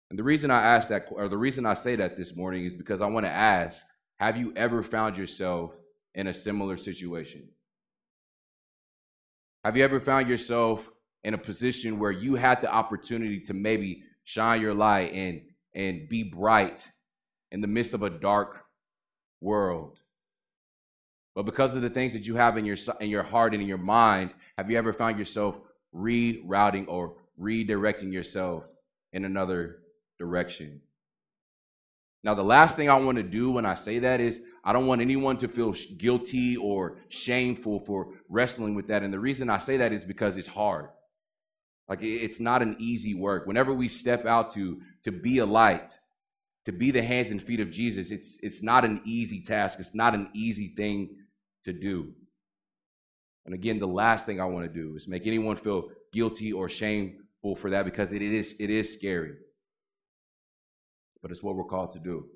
And 0.09 0.19
the 0.19 0.23
reason 0.23 0.51
I 0.51 0.61
ask 0.61 0.89
that, 0.89 1.07
or 1.11 1.27
the 1.27 1.37
reason 1.37 1.65
I 1.65 1.73
say 1.73 1.95
that 1.95 2.15
this 2.15 2.35
morning 2.35 2.65
is 2.65 2.75
because 2.75 3.01
I 3.01 3.07
want 3.07 3.25
to 3.25 3.31
ask 3.31 3.85
Have 4.19 4.37
you 4.37 4.53
ever 4.55 4.83
found 4.83 5.17
yourself 5.17 5.73
in 6.13 6.27
a 6.27 6.33
similar 6.33 6.77
situation? 6.77 7.49
Have 9.63 9.75
you 9.75 9.83
ever 9.83 9.99
found 9.99 10.27
yourself 10.27 10.89
in 11.23 11.33
a 11.33 11.39
position 11.39 11.97
where 11.97 12.11
you 12.11 12.35
had 12.35 12.61
the 12.61 12.71
opportunity 12.71 13.39
to 13.41 13.53
maybe 13.53 14.03
shine 14.23 14.61
your 14.61 14.75
light 14.75 15.11
and, 15.11 15.41
and 15.73 16.07
be 16.07 16.21
bright 16.21 16.87
in 17.51 17.61
the 17.61 17.67
midst 17.67 17.95
of 17.95 18.03
a 18.03 18.09
dark 18.09 18.63
world? 19.41 19.99
But 21.33 21.47
because 21.47 21.75
of 21.75 21.81
the 21.81 21.89
things 21.89 22.13
that 22.13 22.27
you 22.27 22.35
have 22.35 22.57
in 22.57 22.65
your 22.65 22.77
in 23.01 23.09
your 23.09 23.23
heart 23.23 23.53
and 23.53 23.61
in 23.61 23.67
your 23.67 23.77
mind, 23.77 24.33
have 24.57 24.69
you 24.69 24.77
ever 24.77 24.93
found 24.93 25.17
yourself 25.17 25.59
rerouting 25.93 26.85
or 26.87 27.15
redirecting 27.39 28.13
yourself 28.13 28.63
in 29.11 29.25
another 29.25 29.79
direction? 30.19 30.81
Now, 32.23 32.33
the 32.33 32.43
last 32.43 32.75
thing 32.75 32.89
I 32.89 32.95
want 32.95 33.17
to 33.17 33.23
do 33.23 33.51
when 33.51 33.65
I 33.65 33.75
say 33.75 33.99
that 33.99 34.19
is 34.19 34.41
I 34.63 34.73
don't 34.73 34.87
want 34.87 35.01
anyone 35.01 35.37
to 35.37 35.47
feel 35.47 35.73
guilty 35.97 36.57
or 36.57 36.97
shameful 37.09 37.81
for 37.81 38.13
wrestling 38.29 38.73
with 38.73 38.87
that. 38.87 39.03
And 39.03 39.13
the 39.13 39.19
reason 39.19 39.49
I 39.49 39.59
say 39.59 39.77
that 39.77 39.93
is 39.93 40.05
because 40.05 40.35
it's 40.35 40.47
hard. 40.47 40.89
Like 41.87 41.99
it's 42.01 42.39
not 42.39 42.63
an 42.63 42.75
easy 42.79 43.13
work. 43.13 43.45
Whenever 43.45 43.73
we 43.73 43.87
step 43.87 44.25
out 44.25 44.51
to 44.53 44.81
to 45.03 45.11
be 45.11 45.37
a 45.37 45.45
light, 45.45 45.95
to 46.65 46.71
be 46.71 46.89
the 46.89 47.03
hands 47.03 47.29
and 47.29 47.41
feet 47.41 47.59
of 47.59 47.69
Jesus, 47.69 48.09
it's 48.09 48.39
it's 48.41 48.63
not 48.63 48.83
an 48.83 49.01
easy 49.05 49.43
task. 49.43 49.79
It's 49.79 49.93
not 49.93 50.15
an 50.15 50.29
easy 50.33 50.69
thing 50.75 51.15
to 51.63 51.73
do. 51.73 52.11
And 53.45 53.53
again, 53.53 53.79
the 53.79 53.87
last 53.87 54.25
thing 54.25 54.41
I 54.41 54.45
want 54.45 54.65
to 54.65 54.73
do 54.73 54.95
is 54.95 55.07
make 55.07 55.27
anyone 55.27 55.55
feel 55.55 55.89
guilty 56.11 56.51
or 56.51 56.67
shameful 56.67 57.55
for 57.55 57.69
that 57.69 57.85
because 57.85 58.11
it 58.11 58.21
is, 58.21 58.55
it 58.59 58.69
is 58.69 58.91
scary. 58.91 59.33
But 61.25 61.31
it's 61.31 61.41
what 61.41 61.55
we're 61.55 61.63
called 61.63 61.89
to 61.93 61.99
do. 61.99 62.27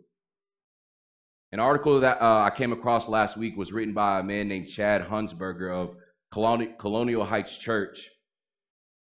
An 1.52 1.60
article 1.60 2.00
that 2.00 2.20
uh, 2.20 2.40
I 2.40 2.50
came 2.50 2.74
across 2.74 3.08
last 3.08 3.38
week 3.38 3.56
was 3.56 3.72
written 3.72 3.94
by 3.94 4.20
a 4.20 4.24
man 4.24 4.48
named 4.48 4.68
Chad 4.68 5.08
Hunsberger 5.08 5.72
of 5.72 5.96
Colonial 6.32 7.24
Heights 7.24 7.56
Church. 7.56 8.10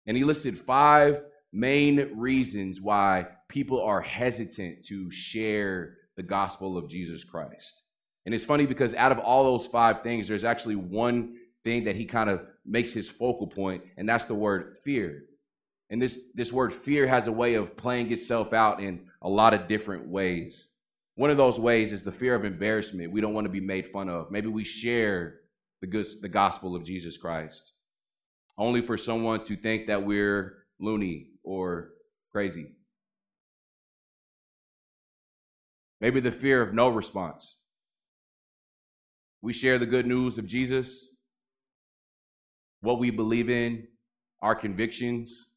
And 0.08 0.18
he 0.18 0.24
listed 0.24 0.58
five 0.58 1.22
main 1.54 2.18
reasons 2.18 2.82
why 2.82 3.28
people 3.50 3.80
are 3.80 4.02
hesitant 4.02 4.84
to 4.86 5.12
share 5.12 5.98
the 6.16 6.24
gospel 6.24 6.76
of 6.76 6.90
Jesus 6.90 7.24
Christ. 7.24 7.84
And 8.26 8.34
it's 8.34 8.46
funny 8.46 8.66
because 8.66 8.96
out 8.96 9.12
of 9.12 9.20
all 9.20 9.44
those 9.44 9.68
five 9.68 10.02
things, 10.02 10.28
there's 10.28 10.44
actually 10.44 10.78
one 10.78 11.36
thing 11.64 11.84
that 11.84 11.96
he 11.96 12.06
kind 12.06 12.32
of 12.32 12.42
makes 12.66 12.94
his 12.94 13.10
focal 13.10 13.46
point, 13.46 13.84
and 13.96 14.10
that's 14.10 14.26
the 14.26 14.34
word 14.34 14.76
fear. 14.84 15.26
And 15.90 16.02
this, 16.02 16.20
this 16.36 16.52
word 16.52 16.74
fear 16.74 17.08
has 17.08 17.28
a 17.28 17.32
way 17.32 17.54
of 17.54 17.78
playing 17.78 18.12
itself 18.12 18.54
out 18.54 18.82
in 18.82 19.08
a 19.22 19.30
lot 19.30 19.54
of 19.54 19.68
different 19.68 20.08
ways. 20.08 20.70
One 21.16 21.30
of 21.30 21.38
those 21.38 21.60
ways 21.60 21.94
is 21.94 22.04
the 22.04 22.12
fear 22.12 22.36
of 22.36 22.46
embarrassment. 22.46 23.12
We 23.12 23.22
don't 23.22 23.34
want 23.34 23.46
to 23.46 23.52
be 23.52 23.62
made 23.62 23.88
fun 23.88 24.10
of. 24.10 24.30
Maybe 24.30 24.48
we 24.48 24.64
share 24.64 25.40
the, 25.82 25.88
good, 25.88 26.06
the 26.22 26.30
gospel 26.30 26.76
of 26.76 26.84
Jesus 26.84 27.18
Christ 27.18 27.78
only 28.58 28.82
for 28.82 28.98
someone 28.98 29.44
to 29.44 29.56
think 29.56 29.88
that 29.88 30.04
we're 30.04 30.66
loony 30.80 31.28
or 31.44 31.92
crazy. 32.32 32.72
Maybe 36.02 36.20
the 36.20 36.32
fear 36.32 36.62
of 36.62 36.74
no 36.74 36.90
response. 36.90 37.56
We 39.42 39.54
share 39.54 39.78
the 39.78 39.86
good 39.86 40.06
news 40.06 40.38
of 40.38 40.48
Jesus, 40.48 41.10
what 42.82 43.00
we 43.00 43.12
believe 43.12 43.50
in, 43.50 43.88
our 44.42 44.56
convictions, 44.56 45.48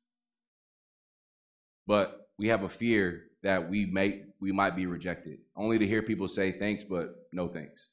but 1.91 2.29
we 2.39 2.47
have 2.47 2.63
a 2.63 2.69
fear 2.69 3.25
that 3.43 3.69
we 3.69 3.85
may 3.85 4.23
we 4.41 4.53
might 4.53 4.77
be 4.77 4.87
rejected. 4.87 5.39
Only 5.57 5.77
to 5.77 5.85
hear 5.85 6.03
people 6.03 6.29
say 6.29 6.53
thanks, 6.53 6.85
but 6.85 7.17
no 7.33 7.49
thanks. 7.49 7.89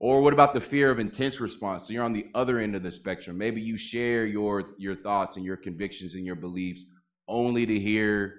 Or 0.00 0.20
what 0.20 0.32
about 0.32 0.52
the 0.52 0.60
fear 0.60 0.90
of 0.90 0.98
intense 0.98 1.38
response? 1.38 1.86
So 1.86 1.92
you're 1.92 2.02
on 2.02 2.12
the 2.12 2.26
other 2.34 2.58
end 2.58 2.74
of 2.74 2.82
the 2.82 2.90
spectrum. 2.90 3.38
Maybe 3.38 3.60
you 3.60 3.78
share 3.78 4.26
your 4.26 4.70
your 4.78 4.96
thoughts 4.96 5.36
and 5.36 5.46
your 5.46 5.56
convictions 5.56 6.16
and 6.16 6.26
your 6.26 6.34
beliefs 6.34 6.86
only 7.28 7.64
to 7.66 7.78
hear 7.78 8.34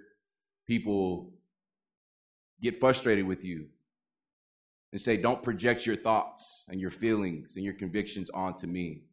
people 0.67 1.31
get 2.61 2.81
frustrated 2.81 3.25
with 3.25 3.45
you 3.45 3.67
and 4.91 4.99
say, 4.99 5.15
Don't 5.15 5.41
project 5.41 5.85
your 5.85 5.95
thoughts 5.95 6.65
and 6.67 6.81
your 6.81 6.91
feelings 6.91 7.55
and 7.55 7.63
your 7.63 7.75
convictions 7.75 8.29
onto 8.31 8.67
me. 8.67 9.03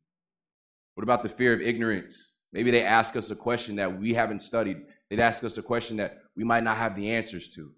What 0.96 1.04
about 1.04 1.22
the 1.22 1.28
fear 1.28 1.52
of 1.52 1.60
ignorance? 1.60 2.32
Maybe 2.52 2.70
they 2.70 2.84
ask 2.84 3.16
us 3.16 3.30
a 3.30 3.36
question 3.36 3.76
that 3.76 3.98
we 3.98 4.12
haven't 4.12 4.42
studied. 4.42 4.82
They'd 5.08 5.20
ask 5.20 5.42
us 5.44 5.56
a 5.56 5.62
question 5.62 5.96
that 5.96 6.22
we 6.36 6.44
might 6.44 6.64
not 6.64 6.76
have 6.76 6.94
the 6.94 7.10
answers 7.10 7.48
to. 7.54 7.72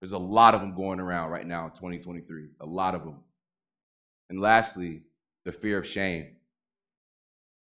There's 0.00 0.12
a 0.12 0.18
lot 0.18 0.54
of 0.54 0.60
them 0.60 0.74
going 0.74 1.00
around 1.00 1.30
right 1.30 1.46
now 1.46 1.66
in 1.66 1.70
2023, 1.72 2.48
a 2.60 2.66
lot 2.66 2.94
of 2.94 3.04
them. 3.04 3.20
And 4.30 4.40
lastly, 4.40 5.02
the 5.44 5.52
fear 5.52 5.78
of 5.78 5.86
shame. 5.86 6.36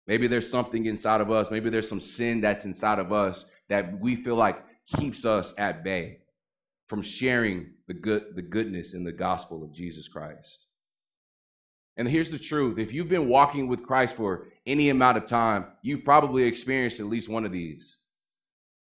Maybe 0.07 0.27
there's 0.27 0.51
something 0.51 0.87
inside 0.87 1.21
of 1.21 1.31
us, 1.31 1.51
maybe 1.51 1.71
there's 1.71 1.89
some 1.89 2.01
sin 2.01 2.41
that's 2.41 2.65
inside 2.65 2.99
of 2.99 3.13
us 3.13 3.51
that 3.69 3.99
we 4.01 4.17
feel 4.17 4.37
like 4.37 4.65
keeps 4.87 5.25
us 5.25 5.55
at 5.59 5.85
bay 5.85 6.19
from 6.89 7.03
sharing 7.03 7.71
the 7.87 7.95
good 7.95 8.35
the 8.35 8.43
goodness 8.43 8.95
in 8.95 9.05
the 9.05 9.13
gospel 9.13 9.63
of 9.63 9.73
Jesus 9.73 10.09
Christ. 10.09 10.67
And 11.97 12.09
here's 12.09 12.31
the 12.31 12.39
truth. 12.39 12.79
If 12.79 12.93
you've 12.93 13.09
been 13.09 13.29
walking 13.29 13.69
with 13.69 13.83
Christ 13.83 14.17
for 14.17 14.47
any 14.67 14.89
amount 14.89 15.19
of 15.19 15.27
time, 15.27 15.67
you've 15.83 16.05
probably 16.05 16.45
experienced 16.45 17.01
at 17.01 17.07
least 17.07 17.29
one 17.29 17.45
of 17.45 17.53
these. 17.53 17.99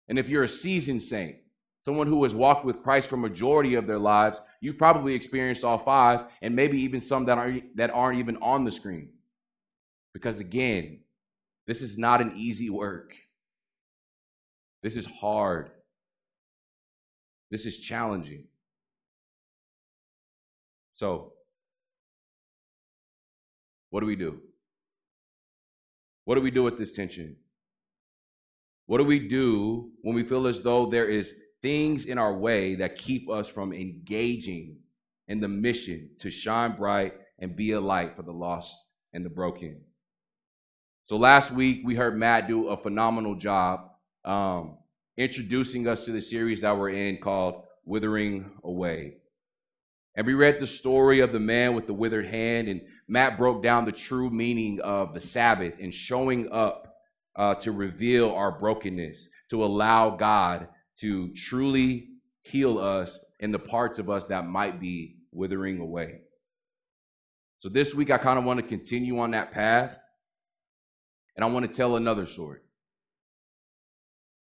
And 0.09 0.19
if 0.19 0.29
you're 0.29 0.45
a 0.45 0.49
seasoned 0.49 1.03
saint, 1.03 1.37
someone 1.85 2.07
who 2.07 2.23
has 2.25 2.35
walked 2.35 2.65
with 2.65 2.83
Christ 2.83 3.09
for 3.09 3.17
majority 3.17 3.75
of 3.75 3.87
their 3.87 3.99
lives, 3.99 4.41
you've 4.61 4.79
probably 4.79 5.15
experienced 5.15 5.65
all 5.65 5.79
five 5.79 6.27
and 6.43 6.55
maybe 6.55 6.79
even 6.81 7.01
some 7.01 7.25
that 7.27 7.39
aren't 7.39 7.77
that 7.77 7.91
aren't 7.91 8.19
even 8.19 8.37
on 8.39 8.65
the 8.65 8.73
screen. 8.73 9.11
Because 10.13 10.41
again, 10.41 11.01
this 11.67 11.83
is 11.83 11.97
not 11.99 12.21
an 12.21 12.33
easy 12.37 12.71
work. 12.71 13.15
This 14.83 14.97
is 14.97 15.07
hard. 15.07 15.71
This 17.51 17.67
is 17.67 17.79
challenging. 17.79 18.45
So, 20.95 21.33
what 23.91 24.01
do 24.01 24.07
we 24.07 24.17
do? 24.17 24.41
What 26.25 26.35
do 26.35 26.41
we 26.41 26.51
do 26.51 26.63
with 26.63 26.79
this 26.79 26.93
tension? 26.93 27.37
What 28.87 28.99
do 28.99 29.05
we 29.05 29.29
do 29.29 29.91
when 30.03 30.15
we 30.15 30.25
feel 30.25 30.47
as 30.47 30.63
though 30.63 30.87
there 30.87 31.09
is 31.09 31.41
things 31.63 32.07
in 32.07 32.19
our 32.19 32.35
way 32.35 32.75
that 32.77 32.97
keep 32.97 33.29
us 33.31 33.49
from 33.49 33.73
engaging 33.73 34.77
in 35.27 35.41
the 35.41 35.49
mission 35.49 36.11
to 36.19 36.31
shine 36.31 36.77
bright 36.77 37.15
and 37.39 37.57
be 37.57 37.73
a 37.73 37.81
light 37.81 38.17
for 38.17 38.23
the 38.23 38.33
lost 38.33 38.75
and 39.13 39.25
the 39.25 39.31
broken? 39.31 39.81
So 41.07 41.17
last 41.17 41.51
week 41.51 41.81
we 41.85 41.95
heard 41.95 42.17
Matt 42.19 42.49
do 42.49 42.69
a 42.69 42.77
phenomenal 42.77 43.35
job 43.35 43.91
um, 44.25 44.77
introducing 45.17 45.89
us 45.89 46.05
to 46.05 46.13
the 46.13 46.21
series 46.21 46.61
that 46.61 46.77
we're 46.77 46.91
in 46.91 47.19
called 47.19 47.65
Withering 47.85 48.51
Away. 48.65 49.15
And 50.15 50.27
we 50.27 50.35
read 50.35 50.61
the 50.61 50.67
story 50.67 51.21
of 51.21 51.33
the 51.33 51.41
man 51.41 51.75
with 51.75 51.87
the 51.87 51.95
withered 51.95 52.27
hand, 52.27 52.69
and 52.69 52.83
Matt 53.09 53.39
broke 53.39 53.63
down 53.63 53.87
the 53.87 53.93
true 53.93 54.29
meaning 54.29 54.81
of 54.81 55.15
the 55.15 55.21
Sabbath 55.21 55.75
and 55.81 55.95
showing 55.95 56.53
up 56.53 56.97
uh, 57.37 57.55
to 57.57 57.73
reveal 57.73 58.31
our 58.31 58.53
brokenness, 58.53 59.31
to 59.51 59.65
allow 59.65 60.11
God 60.11 60.69
to 60.99 61.33
truly 61.33 62.09
heal 62.43 62.79
us 62.79 63.19
in 63.41 63.51
the 63.51 63.59
parts 63.59 63.99
of 63.99 64.11
us 64.11 64.27
that 64.27 64.47
might 64.47 64.79
be 64.81 65.17
withering 65.33 65.79
away. 65.81 66.21
So 67.61 67.69
this 67.69 67.95
week, 67.95 68.11
I 68.11 68.19
kind 68.19 68.39
of 68.39 68.45
want 68.45 68.61
to 68.61 68.67
continue 68.67 69.19
on 69.21 69.31
that 69.31 69.53
path, 69.53 69.99
and 71.35 71.45
I 71.45 71.49
want 71.49 71.67
to 71.67 71.77
tell 71.77 71.97
another 71.97 72.27
story. 72.27 72.61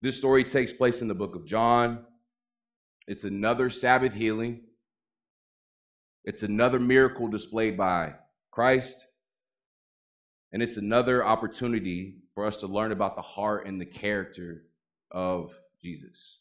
This 0.02 0.16
story 0.16 0.44
takes 0.44 0.72
place 0.72 1.00
in 1.00 1.08
the 1.08 1.14
book 1.14 1.34
of 1.34 1.46
John. 1.46 2.04
It's 3.06 3.24
another 3.24 3.70
Sabbath 3.70 4.14
healing. 4.14 4.62
It's 6.24 6.42
another 6.42 6.78
miracle 6.78 7.28
displayed 7.28 7.76
by 7.76 8.14
Christ. 8.58 9.06
And 10.50 10.60
it's 10.60 10.78
another 10.78 11.24
opportunity 11.24 12.16
for 12.34 12.44
us 12.44 12.56
to 12.56 12.66
learn 12.66 12.90
about 12.90 13.14
the 13.14 13.22
heart 13.22 13.68
and 13.68 13.80
the 13.80 13.86
character 13.86 14.64
of 15.12 15.56
Jesus. 15.80 16.40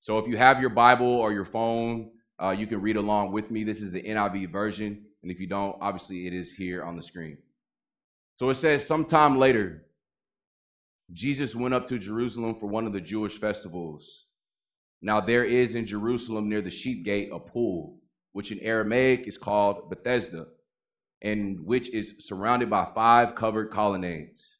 So 0.00 0.18
if 0.18 0.26
you 0.26 0.38
have 0.38 0.62
your 0.62 0.70
Bible 0.70 1.06
or 1.06 1.30
your 1.30 1.44
phone, 1.44 2.12
uh, 2.42 2.54
you 2.56 2.66
can 2.66 2.80
read 2.80 2.96
along 2.96 3.32
with 3.32 3.50
me. 3.50 3.64
This 3.64 3.82
is 3.82 3.92
the 3.92 4.02
NIV 4.02 4.50
version. 4.50 5.04
And 5.20 5.30
if 5.30 5.38
you 5.40 5.46
don't, 5.46 5.76
obviously 5.78 6.26
it 6.26 6.32
is 6.32 6.50
here 6.54 6.82
on 6.82 6.96
the 6.96 7.02
screen. 7.02 7.36
So 8.36 8.48
it 8.48 8.54
says, 8.54 8.86
sometime 8.86 9.38
later, 9.38 9.84
Jesus 11.12 11.54
went 11.54 11.74
up 11.74 11.84
to 11.88 11.98
Jerusalem 11.98 12.54
for 12.54 12.64
one 12.64 12.86
of 12.86 12.94
the 12.94 13.00
Jewish 13.02 13.36
festivals. 13.36 14.24
Now 15.02 15.20
there 15.20 15.44
is 15.44 15.74
in 15.74 15.84
Jerusalem 15.84 16.48
near 16.48 16.62
the 16.62 16.70
sheep 16.70 17.04
gate 17.04 17.28
a 17.30 17.38
pool, 17.38 17.98
which 18.32 18.52
in 18.52 18.58
Aramaic 18.60 19.28
is 19.28 19.36
called 19.36 19.90
Bethesda, 19.90 20.46
and 21.24 21.58
which 21.64 21.88
is 21.92 22.16
surrounded 22.20 22.68
by 22.68 22.86
five 22.94 23.34
covered 23.34 23.70
colonnades. 23.70 24.58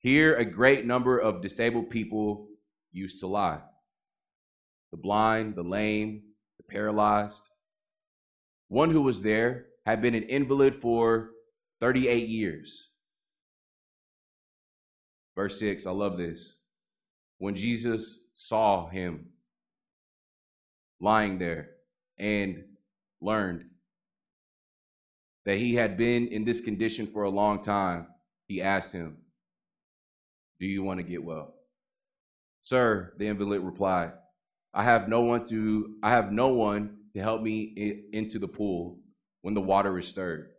Here 0.00 0.36
a 0.36 0.44
great 0.44 0.84
number 0.84 1.16
of 1.16 1.40
disabled 1.40 1.90
people 1.90 2.48
used 2.92 3.20
to 3.20 3.26
lie 3.26 3.60
the 4.90 4.96
blind, 4.96 5.54
the 5.54 5.62
lame, 5.62 6.22
the 6.58 6.64
paralyzed. 6.64 7.42
One 8.68 8.90
who 8.90 9.02
was 9.02 9.22
there 9.22 9.66
had 9.84 10.00
been 10.00 10.14
an 10.14 10.24
invalid 10.24 10.76
for 10.80 11.30
38 11.80 12.28
years. 12.28 12.90
Verse 15.36 15.58
6, 15.58 15.86
I 15.86 15.90
love 15.90 16.16
this. 16.16 16.56
When 17.38 17.54
Jesus 17.54 18.20
saw 18.32 18.88
him 18.88 19.26
lying 21.00 21.38
there 21.38 21.70
and 22.18 22.64
learned 23.20 23.64
that 25.46 25.58
he 25.58 25.74
had 25.76 25.96
been 25.96 26.26
in 26.28 26.44
this 26.44 26.60
condition 26.60 27.06
for 27.06 27.22
a 27.22 27.30
long 27.30 27.62
time, 27.62 28.08
he 28.48 28.60
asked 28.60 28.92
him, 28.92 29.16
Do 30.60 30.66
you 30.66 30.82
want 30.82 30.98
to 30.98 31.04
get 31.04 31.24
well? 31.24 31.54
Sir, 32.62 33.14
the 33.16 33.28
invalid 33.28 33.62
replied, 33.62 34.12
I 34.74 34.82
have 34.82 35.08
no 35.08 35.20
one 35.22 35.44
to 35.46 35.94
I 36.02 36.10
have 36.10 36.32
no 36.32 36.48
one 36.48 36.98
to 37.12 37.20
help 37.20 37.40
me 37.40 38.02
into 38.12 38.38
the 38.38 38.48
pool 38.48 38.98
when 39.42 39.54
the 39.54 39.60
water 39.60 39.96
is 39.98 40.08
stirred. 40.08 40.50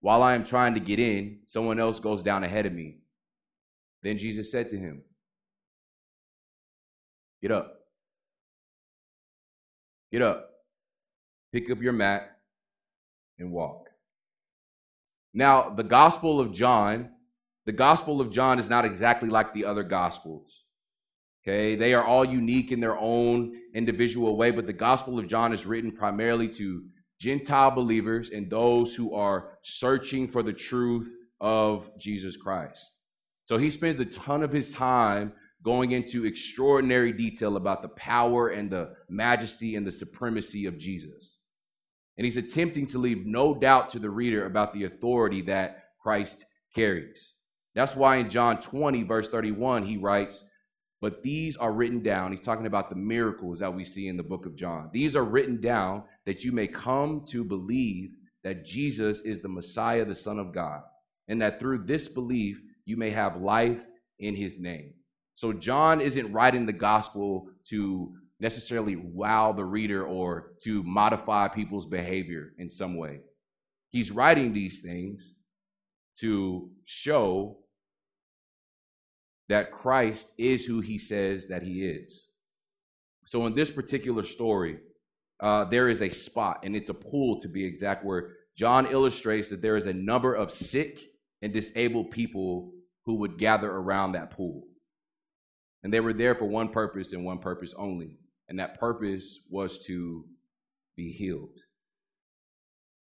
While 0.00 0.22
I 0.22 0.34
am 0.34 0.44
trying 0.44 0.74
to 0.74 0.80
get 0.80 1.00
in, 1.00 1.40
someone 1.46 1.80
else 1.80 1.98
goes 1.98 2.22
down 2.22 2.44
ahead 2.44 2.66
of 2.66 2.72
me. 2.72 2.98
Then 4.02 4.16
Jesus 4.16 4.50
said 4.50 4.68
to 4.68 4.78
him, 4.78 5.02
Get 7.42 7.50
up. 7.50 7.80
Get 10.12 10.22
up. 10.22 10.50
Pick 11.52 11.70
up 11.70 11.82
your 11.82 11.92
mat 11.92 12.38
and 13.38 13.50
walk. 13.50 13.85
Now, 15.36 15.68
the 15.68 15.84
Gospel 15.84 16.40
of 16.40 16.54
John, 16.54 17.10
the 17.66 17.72
Gospel 17.72 18.22
of 18.22 18.32
John 18.32 18.58
is 18.58 18.70
not 18.70 18.86
exactly 18.86 19.28
like 19.28 19.52
the 19.52 19.66
other 19.66 19.82
Gospels. 19.82 20.64
Okay, 21.44 21.76
they 21.76 21.92
are 21.92 22.02
all 22.02 22.24
unique 22.24 22.72
in 22.72 22.80
their 22.80 22.96
own 22.96 23.52
individual 23.74 24.38
way, 24.38 24.50
but 24.50 24.66
the 24.66 24.72
Gospel 24.72 25.18
of 25.18 25.28
John 25.28 25.52
is 25.52 25.66
written 25.66 25.92
primarily 25.92 26.48
to 26.48 26.84
Gentile 27.20 27.70
believers 27.70 28.30
and 28.30 28.48
those 28.48 28.94
who 28.94 29.14
are 29.14 29.58
searching 29.62 30.26
for 30.26 30.42
the 30.42 30.54
truth 30.54 31.14
of 31.38 31.90
Jesus 31.98 32.38
Christ. 32.38 32.90
So 33.44 33.58
he 33.58 33.70
spends 33.70 34.00
a 34.00 34.06
ton 34.06 34.42
of 34.42 34.50
his 34.50 34.72
time 34.72 35.34
going 35.62 35.92
into 35.92 36.24
extraordinary 36.24 37.12
detail 37.12 37.56
about 37.56 37.82
the 37.82 37.90
power 37.90 38.48
and 38.48 38.70
the 38.70 38.94
majesty 39.10 39.76
and 39.76 39.86
the 39.86 39.92
supremacy 39.92 40.64
of 40.64 40.78
Jesus. 40.78 41.42
And 42.18 42.24
he's 42.24 42.36
attempting 42.36 42.86
to 42.86 42.98
leave 42.98 43.26
no 43.26 43.54
doubt 43.54 43.90
to 43.90 43.98
the 43.98 44.10
reader 44.10 44.46
about 44.46 44.72
the 44.72 44.84
authority 44.84 45.42
that 45.42 45.84
Christ 46.00 46.44
carries. 46.74 47.36
That's 47.74 47.94
why 47.94 48.16
in 48.16 48.30
John 48.30 48.60
20, 48.60 49.02
verse 49.02 49.28
31, 49.28 49.84
he 49.84 49.98
writes, 49.98 50.44
But 51.00 51.22
these 51.22 51.56
are 51.56 51.72
written 51.72 52.02
down. 52.02 52.30
He's 52.30 52.40
talking 52.40 52.66
about 52.66 52.88
the 52.88 52.96
miracles 52.96 53.58
that 53.58 53.74
we 53.74 53.84
see 53.84 54.08
in 54.08 54.16
the 54.16 54.22
book 54.22 54.46
of 54.46 54.56
John. 54.56 54.88
These 54.92 55.14
are 55.14 55.24
written 55.24 55.60
down 55.60 56.04
that 56.24 56.42
you 56.42 56.52
may 56.52 56.66
come 56.66 57.24
to 57.26 57.44
believe 57.44 58.10
that 58.44 58.64
Jesus 58.64 59.20
is 59.22 59.40
the 59.40 59.48
Messiah, 59.48 60.04
the 60.04 60.14
Son 60.14 60.38
of 60.38 60.54
God, 60.54 60.80
and 61.28 61.42
that 61.42 61.60
through 61.60 61.84
this 61.84 62.08
belief 62.08 62.60
you 62.86 62.96
may 62.96 63.10
have 63.10 63.42
life 63.42 63.84
in 64.20 64.34
his 64.34 64.58
name. 64.58 64.94
So 65.34 65.52
John 65.52 66.00
isn't 66.00 66.32
writing 66.32 66.64
the 66.64 66.72
gospel 66.72 67.48
to 67.64 68.14
necessarily 68.40 68.96
wow 68.96 69.52
the 69.52 69.64
reader 69.64 70.04
or 70.04 70.52
to 70.62 70.82
modify 70.82 71.48
people's 71.48 71.86
behavior 71.86 72.52
in 72.58 72.68
some 72.68 72.96
way. 72.96 73.20
He's 73.90 74.10
writing 74.10 74.52
these 74.52 74.82
things 74.82 75.34
to 76.18 76.70
show 76.84 77.58
that 79.48 79.72
Christ 79.72 80.32
is 80.38 80.64
who 80.66 80.80
he 80.80 80.98
says 80.98 81.48
that 81.48 81.62
he 81.62 81.84
is. 81.84 82.30
So 83.26 83.46
in 83.46 83.54
this 83.54 83.70
particular 83.70 84.22
story, 84.22 84.78
uh, 85.40 85.64
there 85.64 85.88
is 85.88 86.02
a 86.02 86.10
spot, 86.10 86.60
and 86.62 86.74
it's 86.74 86.88
a 86.88 86.94
pool 86.94 87.40
to 87.40 87.48
be 87.48 87.64
exact, 87.64 88.04
where 88.04 88.34
John 88.56 88.86
illustrates 88.86 89.50
that 89.50 89.62
there 89.62 89.76
is 89.76 89.86
a 89.86 89.92
number 89.92 90.34
of 90.34 90.52
sick 90.52 91.00
and 91.42 91.52
disabled 91.52 92.10
people 92.10 92.72
who 93.04 93.16
would 93.16 93.38
gather 93.38 93.70
around 93.70 94.12
that 94.12 94.30
pool. 94.30 94.64
And 95.82 95.92
they 95.92 96.00
were 96.00 96.14
there 96.14 96.34
for 96.34 96.46
one 96.46 96.70
purpose 96.70 97.12
and 97.12 97.24
one 97.24 97.38
purpose 97.38 97.74
only 97.76 98.18
and 98.48 98.58
that 98.58 98.78
purpose 98.78 99.40
was 99.50 99.84
to 99.86 100.24
be 100.96 101.12
healed. 101.12 101.58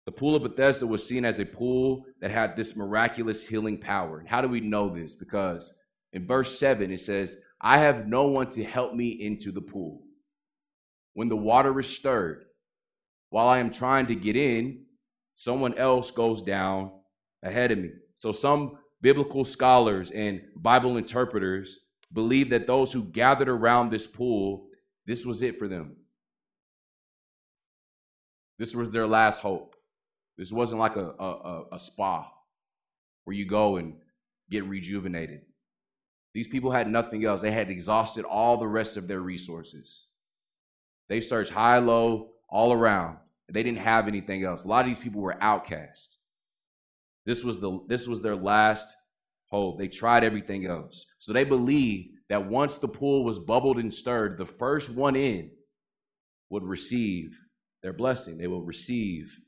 The 0.06 0.12
pool 0.12 0.36
of 0.36 0.42
Bethesda 0.42 0.86
was 0.86 1.06
seen 1.06 1.24
as 1.24 1.38
a 1.38 1.46
pool 1.46 2.04
that 2.20 2.30
had 2.30 2.56
this 2.56 2.76
miraculous 2.76 3.46
healing 3.46 3.78
power. 3.78 4.18
And 4.18 4.28
how 4.28 4.42
do 4.42 4.48
we 4.48 4.60
know 4.60 4.88
this? 4.88 5.14
Because 5.14 5.74
in 6.12 6.26
verse 6.26 6.58
7, 6.58 6.90
it 6.90 7.00
says, 7.00 7.36
I 7.60 7.78
have 7.78 8.06
no 8.06 8.26
one 8.26 8.50
to 8.50 8.62
help 8.62 8.94
me 8.94 9.08
into 9.08 9.50
the 9.50 9.62
pool. 9.62 10.02
When 11.14 11.28
the 11.28 11.36
water 11.36 11.78
is 11.80 11.88
stirred, 11.88 12.44
while 13.30 13.48
I 13.48 13.58
am 13.58 13.70
trying 13.70 14.06
to 14.08 14.14
get 14.14 14.36
in, 14.36 14.84
someone 15.32 15.74
else 15.74 16.10
goes 16.10 16.42
down 16.42 16.90
ahead 17.42 17.70
of 17.70 17.78
me. 17.78 17.90
So 18.16 18.32
some 18.32 18.78
biblical 19.00 19.44
scholars 19.44 20.10
and 20.10 20.42
Bible 20.56 20.98
interpreters 20.98 21.80
believe 22.12 22.50
that 22.50 22.66
those 22.66 22.92
who 22.92 23.04
gathered 23.04 23.48
around 23.48 23.90
this 23.90 24.06
pool 24.06 24.66
this 25.06 25.24
was 25.24 25.42
it 25.42 25.58
for 25.58 25.68
them. 25.68 25.96
This 28.58 28.74
was 28.74 28.90
their 28.90 29.06
last 29.06 29.40
hope. 29.40 29.74
This 30.38 30.52
wasn't 30.52 30.80
like 30.80 30.96
a, 30.96 31.10
a, 31.18 31.64
a 31.72 31.78
spa 31.78 32.30
where 33.24 33.36
you 33.36 33.46
go 33.46 33.76
and 33.76 33.94
get 34.50 34.64
rejuvenated. 34.64 35.42
These 36.34 36.48
people 36.48 36.70
had 36.70 36.88
nothing 36.88 37.24
else. 37.24 37.42
They 37.42 37.52
had 37.52 37.70
exhausted 37.70 38.24
all 38.24 38.56
the 38.56 38.66
rest 38.66 38.96
of 38.96 39.06
their 39.06 39.20
resources. 39.20 40.08
They 41.08 41.20
searched 41.20 41.52
high, 41.52 41.78
low, 41.78 42.30
all 42.48 42.72
around. 42.72 43.18
They 43.52 43.62
didn't 43.62 43.78
have 43.78 44.08
anything 44.08 44.44
else. 44.44 44.64
A 44.64 44.68
lot 44.68 44.80
of 44.80 44.86
these 44.86 44.98
people 44.98 45.20
were 45.20 45.40
outcasts. 45.40 46.18
This 47.26 47.44
was 47.44 47.60
the 47.60 47.80
this 47.88 48.06
was 48.06 48.22
their 48.22 48.36
last 48.36 48.94
hope. 49.46 49.78
They 49.78 49.88
tried 49.88 50.24
everything 50.24 50.66
else. 50.66 51.06
So 51.18 51.32
they 51.32 51.44
believed 51.44 52.13
that 52.28 52.48
once 52.48 52.78
the 52.78 52.88
pool 52.88 53.24
was 53.24 53.38
bubbled 53.38 53.78
and 53.78 53.92
stirred, 53.92 54.38
the 54.38 54.46
first 54.46 54.90
one 54.90 55.16
in 55.16 55.50
would 56.50 56.64
receive 56.64 57.38
their 57.82 57.92
blessing. 57.92 58.38
They 58.38 58.46
will 58.46 58.62
receive 58.62 59.38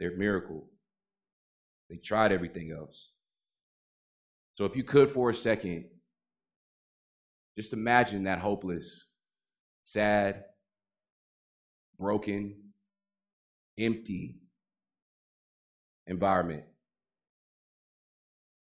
their 0.00 0.16
miracle. 0.16 0.68
They 1.88 1.96
tried 1.96 2.32
everything 2.32 2.74
else. 2.76 3.10
So, 4.56 4.64
if 4.64 4.76
you 4.76 4.84
could 4.84 5.10
for 5.10 5.30
a 5.30 5.34
second, 5.34 5.84
just 7.56 7.72
imagine 7.72 8.24
that 8.24 8.38
hopeless, 8.38 9.08
sad, 9.84 10.44
broken, 11.98 12.56
empty 13.78 14.36
environment. 16.06 16.64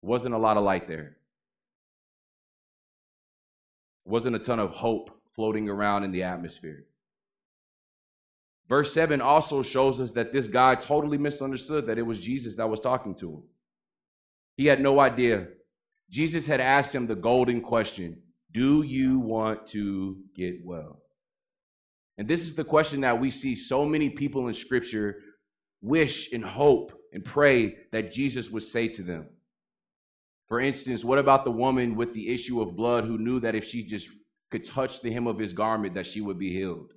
Wasn't 0.02 0.34
a 0.34 0.38
lot 0.38 0.58
of 0.58 0.64
light 0.64 0.88
there 0.88 1.18
wasn't 4.06 4.36
a 4.36 4.40
ton 4.40 4.60
of 4.60 4.72
hope 4.72 5.10
floating 5.36 5.70
around 5.70 6.04
in 6.04 6.12
the 6.12 6.24
atmosphere. 6.24 6.86
Verse 8.68 8.94
7 8.94 9.20
also 9.20 9.64
shows 9.64 10.00
us 10.00 10.14
that 10.14 10.32
this 10.32 10.48
guy 10.48 10.76
totally 10.76 11.18
misunderstood 11.18 11.86
that 11.88 11.98
it 11.98 12.06
was 12.06 12.20
Jesus 12.20 12.56
that 12.56 12.70
was 12.70 12.80
talking 12.80 13.14
to 13.16 13.30
him. 13.30 13.44
He 14.56 14.66
had 14.66 14.82
no 14.82 15.00
idea. 15.00 15.48
Jesus 16.10 16.46
had 16.46 16.62
asked 16.62 16.94
him 16.94 17.08
the 17.08 17.16
golden 17.16 17.62
question 17.62 18.22
Do 18.52 18.84
you 18.84 19.20
want 19.20 19.68
to 19.68 20.18
get 20.36 20.64
well? 20.64 21.02
And 22.18 22.28
this 22.28 22.42
is 22.42 22.56
the 22.56 22.64
question 22.64 23.02
that 23.02 23.20
we 23.20 23.32
see 23.32 23.56
so 23.56 23.86
many 23.86 24.10
people 24.10 24.48
in 24.48 24.54
Scripture 24.54 25.18
wish 25.82 26.32
and 26.32 26.46
hope 26.46 26.94
and 27.14 27.26
pray 27.26 27.76
that 27.92 28.12
Jesus 28.12 28.50
would 28.52 28.64
say 28.64 28.88
to 28.90 29.02
them. 29.02 29.28
For 30.52 30.60
instance, 30.60 31.06
what 31.06 31.18
about 31.18 31.46
the 31.46 31.52
woman 31.52 31.96
with 31.96 32.14
the 32.14 32.28
issue 32.28 32.60
of 32.60 32.76
blood 32.76 33.06
who 33.06 33.18
knew 33.18 33.40
that 33.40 33.56
if 33.56 33.64
she 33.64 33.84
just 33.84 34.10
could 34.52 34.66
touch 34.66 35.00
the 35.00 35.10
hem 35.10 35.26
of 35.26 35.40
his 35.40 35.54
garment 35.54 35.94
that 35.94 36.06
she 36.06 36.20
would 36.20 36.38
be 36.38 36.52
healed? 36.52 36.92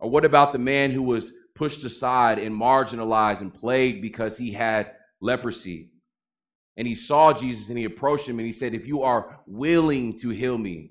Or 0.00 0.10
what 0.10 0.24
about 0.24 0.52
the 0.52 0.58
man 0.58 0.90
who 0.90 1.04
was 1.04 1.32
pushed 1.54 1.84
aside 1.84 2.40
and 2.40 2.52
marginalized 2.52 3.42
and 3.42 3.54
plagued 3.54 4.02
because 4.02 4.36
he 4.36 4.50
had 4.50 4.90
leprosy? 5.20 5.92
And 6.76 6.84
he 6.84 6.96
saw 6.96 7.32
Jesus 7.32 7.68
and 7.68 7.78
he 7.78 7.84
approached 7.84 8.28
him 8.28 8.40
and 8.40 8.46
he 8.46 8.52
said, 8.52 8.74
If 8.74 8.88
you 8.88 9.02
are 9.02 9.38
willing 9.46 10.18
to 10.18 10.30
heal 10.30 10.58
me. 10.58 10.90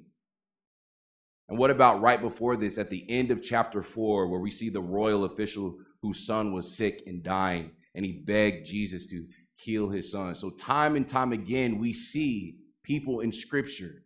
And 1.50 1.58
what 1.58 1.70
about 1.70 2.00
right 2.00 2.22
before 2.22 2.56
this, 2.56 2.78
at 2.78 2.90
the 2.90 3.06
end 3.10 3.30
of 3.30 3.44
chapter 3.44 3.84
four, 3.84 4.30
where 4.30 4.40
we 4.40 4.52
see 4.52 4.70
the 4.70 4.80
royal 4.80 5.26
official 5.26 5.76
whose 6.02 6.26
son 6.26 6.54
was 6.54 6.78
sick 6.78 7.04
and 7.08 7.22
dying, 7.22 7.72
and 7.94 8.06
he 8.06 8.14
begged 8.14 8.66
Jesus 8.66 9.08
to 9.08 9.26
heal 9.62 9.90
his 9.90 10.12
son. 10.12 10.34
So, 10.36 10.50
time 10.50 10.96
and 10.96 11.08
time 11.08 11.34
again, 11.34 11.78
we 11.78 11.94
see 11.94 12.58
people 12.84 13.20
in 13.20 13.32
Scripture 13.32 14.04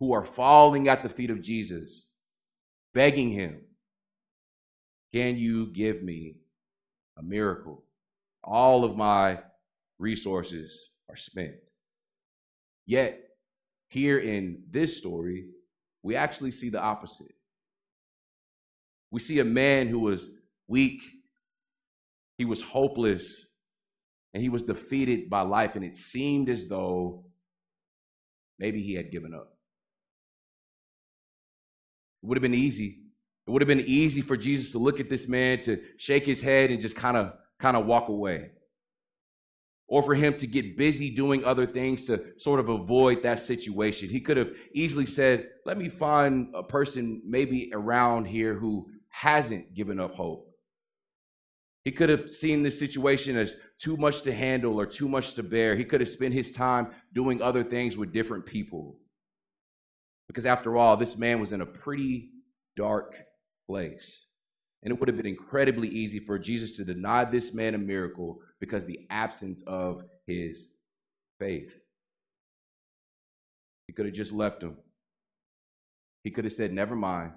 who 0.00 0.12
are 0.12 0.24
falling 0.24 0.88
at 0.88 1.02
the 1.02 1.08
feet 1.08 1.30
of 1.30 1.42
Jesus, 1.42 2.10
begging 2.94 3.30
him, 3.30 3.60
Can 5.12 5.36
you 5.36 5.66
give 5.72 6.02
me 6.02 6.36
a 7.18 7.22
miracle? 7.22 7.84
All 8.42 8.84
of 8.84 8.96
my 8.96 9.40
resources 9.98 10.90
are 11.10 11.16
spent. 11.16 11.72
Yet, 12.86 13.20
here 13.88 14.18
in 14.18 14.62
this 14.70 14.96
story, 14.96 15.48
we 16.02 16.16
actually 16.16 16.52
see 16.52 16.70
the 16.70 16.80
opposite. 16.80 17.34
We 19.10 19.20
see 19.20 19.40
a 19.40 19.44
man 19.44 19.88
who 19.88 19.98
was 19.98 20.30
weak, 20.68 21.02
he 22.36 22.44
was 22.44 22.62
hopeless, 22.62 23.47
and 24.34 24.42
he 24.42 24.48
was 24.48 24.62
defeated 24.62 25.30
by 25.30 25.40
life, 25.42 25.74
and 25.74 25.84
it 25.84 25.96
seemed 25.96 26.48
as 26.48 26.68
though 26.68 27.24
maybe 28.58 28.82
he 28.82 28.94
had 28.94 29.10
given 29.10 29.34
up. 29.34 29.54
It 32.22 32.26
would 32.26 32.36
have 32.36 32.42
been 32.42 32.54
easy. 32.54 32.98
It 33.46 33.50
would 33.50 33.62
have 33.62 33.68
been 33.68 33.84
easy 33.86 34.20
for 34.20 34.36
Jesus 34.36 34.72
to 34.72 34.78
look 34.78 35.00
at 35.00 35.08
this 35.08 35.28
man, 35.28 35.60
to 35.62 35.80
shake 35.96 36.26
his 36.26 36.40
head, 36.40 36.70
and 36.70 36.80
just 36.80 36.96
kind 36.96 37.16
of 37.16 37.32
kind 37.58 37.76
of 37.76 37.86
walk 37.86 38.08
away. 38.08 38.50
Or 39.86 40.02
for 40.02 40.14
him 40.14 40.34
to 40.34 40.46
get 40.46 40.76
busy 40.76 41.08
doing 41.08 41.44
other 41.44 41.66
things 41.66 42.04
to 42.06 42.22
sort 42.36 42.60
of 42.60 42.68
avoid 42.68 43.22
that 43.22 43.40
situation. 43.40 44.10
He 44.10 44.20
could 44.20 44.36
have 44.36 44.50
easily 44.74 45.06
said, 45.06 45.48
Let 45.64 45.78
me 45.78 45.88
find 45.88 46.48
a 46.54 46.62
person 46.62 47.22
maybe 47.24 47.70
around 47.72 48.26
here 48.26 48.54
who 48.54 48.90
hasn't 49.08 49.74
given 49.74 49.98
up 49.98 50.14
hope. 50.14 50.47
He 51.88 51.92
could 51.92 52.10
have 52.10 52.28
seen 52.28 52.62
this 52.62 52.78
situation 52.78 53.34
as 53.38 53.54
too 53.78 53.96
much 53.96 54.20
to 54.20 54.34
handle 54.34 54.78
or 54.78 54.84
too 54.84 55.08
much 55.08 55.32
to 55.36 55.42
bear. 55.42 55.74
He 55.74 55.86
could 55.86 56.02
have 56.02 56.10
spent 56.10 56.34
his 56.34 56.52
time 56.52 56.88
doing 57.14 57.40
other 57.40 57.64
things 57.64 57.96
with 57.96 58.12
different 58.12 58.44
people. 58.44 59.00
Because 60.26 60.44
after 60.44 60.76
all, 60.76 60.98
this 60.98 61.16
man 61.16 61.40
was 61.40 61.52
in 61.52 61.62
a 61.62 61.66
pretty 61.66 62.28
dark 62.76 63.16
place. 63.66 64.26
And 64.82 64.92
it 64.92 65.00
would 65.00 65.08
have 65.08 65.16
been 65.16 65.24
incredibly 65.24 65.88
easy 65.88 66.18
for 66.18 66.38
Jesus 66.38 66.76
to 66.76 66.84
deny 66.84 67.24
this 67.24 67.54
man 67.54 67.74
a 67.74 67.78
miracle 67.78 68.42
because 68.60 68.84
the 68.84 69.06
absence 69.08 69.62
of 69.66 70.04
his 70.26 70.68
faith. 71.38 71.80
He 73.86 73.94
could 73.94 74.04
have 74.04 74.14
just 74.14 74.34
left 74.34 74.62
him. 74.62 74.76
He 76.22 76.30
could 76.32 76.44
have 76.44 76.52
said, 76.52 76.70
Never 76.70 76.94
mind. 76.94 77.32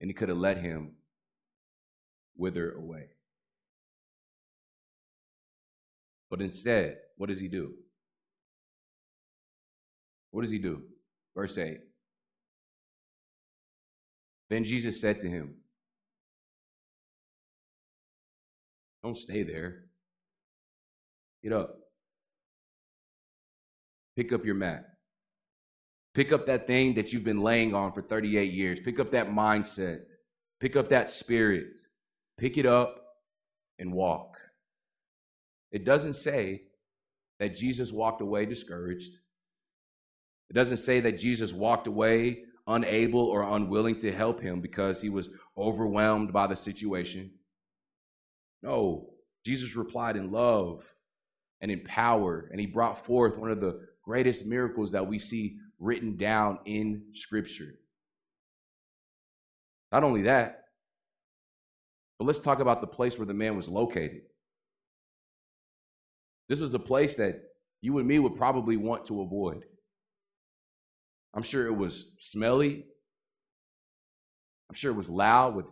And 0.00 0.08
he 0.08 0.14
could 0.14 0.28
have 0.28 0.38
let 0.38 0.58
him 0.58 0.92
wither 2.36 2.72
away. 2.72 3.08
But 6.30 6.40
instead, 6.40 6.96
what 7.16 7.28
does 7.28 7.40
he 7.40 7.48
do? 7.48 7.74
What 10.30 10.42
does 10.42 10.50
he 10.50 10.58
do? 10.58 10.82
Verse 11.36 11.56
8. 11.58 11.78
Then 14.50 14.64
Jesus 14.64 15.00
said 15.00 15.20
to 15.20 15.28
him, 15.28 15.54
Don't 19.02 19.16
stay 19.16 19.42
there. 19.42 19.84
Get 21.42 21.52
up. 21.52 21.76
Pick 24.16 24.32
up 24.32 24.44
your 24.44 24.54
mat. 24.54 24.94
Pick 26.14 26.32
up 26.32 26.46
that 26.46 26.66
thing 26.66 26.94
that 26.94 27.12
you've 27.12 27.24
been 27.24 27.40
laying 27.40 27.74
on 27.74 27.92
for 27.92 28.00
38 28.00 28.52
years. 28.52 28.80
Pick 28.80 28.98
up 29.00 29.10
that 29.10 29.28
mindset. 29.28 30.12
Pick 30.60 30.76
up 30.76 30.88
that 30.88 31.10
spirit. 31.10 31.80
Pick 32.38 32.58
it 32.58 32.66
up 32.66 33.00
and 33.78 33.92
walk. 33.92 34.38
It 35.70 35.84
doesn't 35.84 36.14
say 36.14 36.62
that 37.40 37.56
Jesus 37.56 37.92
walked 37.92 38.20
away 38.20 38.46
discouraged. 38.46 39.14
It 40.50 40.54
doesn't 40.54 40.78
say 40.78 41.00
that 41.00 41.18
Jesus 41.18 41.52
walked 41.52 41.86
away 41.86 42.44
unable 42.66 43.20
or 43.20 43.42
unwilling 43.42 43.96
to 43.96 44.12
help 44.12 44.40
him 44.40 44.60
because 44.60 45.00
he 45.00 45.08
was 45.08 45.28
overwhelmed 45.56 46.32
by 46.32 46.46
the 46.46 46.56
situation. 46.56 47.30
No, 48.62 49.10
Jesus 49.44 49.76
replied 49.76 50.16
in 50.16 50.30
love 50.32 50.84
and 51.60 51.70
in 51.70 51.80
power, 51.80 52.48
and 52.50 52.60
he 52.60 52.66
brought 52.66 53.04
forth 53.04 53.36
one 53.36 53.50
of 53.50 53.60
the 53.60 53.80
greatest 54.02 54.46
miracles 54.46 54.92
that 54.92 55.06
we 55.06 55.18
see 55.18 55.56
written 55.78 56.16
down 56.16 56.58
in 56.64 57.02
Scripture. 57.14 57.74
Not 59.92 60.04
only 60.04 60.22
that, 60.22 60.63
but 62.18 62.26
let's 62.26 62.40
talk 62.40 62.60
about 62.60 62.80
the 62.80 62.86
place 62.86 63.18
where 63.18 63.26
the 63.26 63.34
man 63.34 63.56
was 63.56 63.68
located. 63.68 64.22
This 66.48 66.60
was 66.60 66.74
a 66.74 66.78
place 66.78 67.16
that 67.16 67.40
you 67.80 67.98
and 67.98 68.06
me 68.06 68.18
would 68.18 68.36
probably 68.36 68.76
want 68.76 69.06
to 69.06 69.22
avoid. 69.22 69.64
I'm 71.34 71.42
sure 71.42 71.66
it 71.66 71.76
was 71.76 72.12
smelly. 72.20 72.84
I'm 74.68 74.74
sure 74.74 74.92
it 74.92 74.96
was 74.96 75.10
loud 75.10 75.56
with 75.56 75.66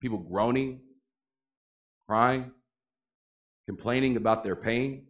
people 0.00 0.18
groaning, 0.18 0.80
crying, 2.08 2.50
complaining 3.66 4.16
about 4.16 4.44
their 4.44 4.56
pain. 4.56 5.06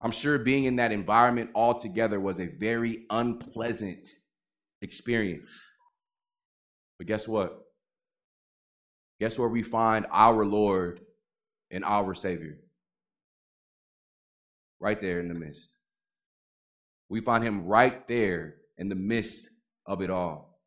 I'm 0.00 0.10
sure 0.12 0.38
being 0.38 0.64
in 0.64 0.76
that 0.76 0.92
environment 0.92 1.50
altogether 1.54 2.20
was 2.20 2.40
a 2.40 2.46
very 2.46 3.04
unpleasant 3.10 4.06
experience. 4.80 5.60
But 6.98 7.08
guess 7.08 7.26
what? 7.26 7.67
Guess 9.20 9.38
where 9.38 9.48
we 9.48 9.62
find 9.62 10.06
our 10.12 10.44
Lord 10.44 11.00
and 11.70 11.84
our 11.84 12.14
Savior? 12.14 12.58
Right 14.80 15.00
there 15.00 15.20
in 15.20 15.28
the 15.28 15.34
midst. 15.34 15.74
We 17.08 17.20
find 17.20 17.42
him 17.42 17.66
right 17.66 18.06
there 18.06 18.56
in 18.76 18.88
the 18.88 18.94
midst 18.94 19.48
of 19.86 20.02
it 20.02 20.10
all. 20.10 20.60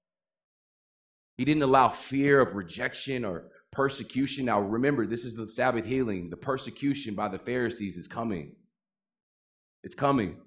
He 1.37 1.45
didn't 1.45 1.63
allow 1.63 1.89
fear 1.89 2.41
of 2.41 2.55
rejection 2.55 3.23
or 3.23 3.45
persecution. 3.71 4.45
Now, 4.45 4.59
remember, 4.59 5.07
this 5.07 5.23
is 5.23 5.35
the 5.35 5.47
Sabbath 5.47 5.85
healing. 5.85 6.29
The 6.29 6.37
persecution 6.37 7.15
by 7.15 7.29
the 7.29 7.39
Pharisees 7.39 7.97
is 7.97 8.07
coming. 8.07 8.55
It's 9.83 9.95
coming. 9.95 10.37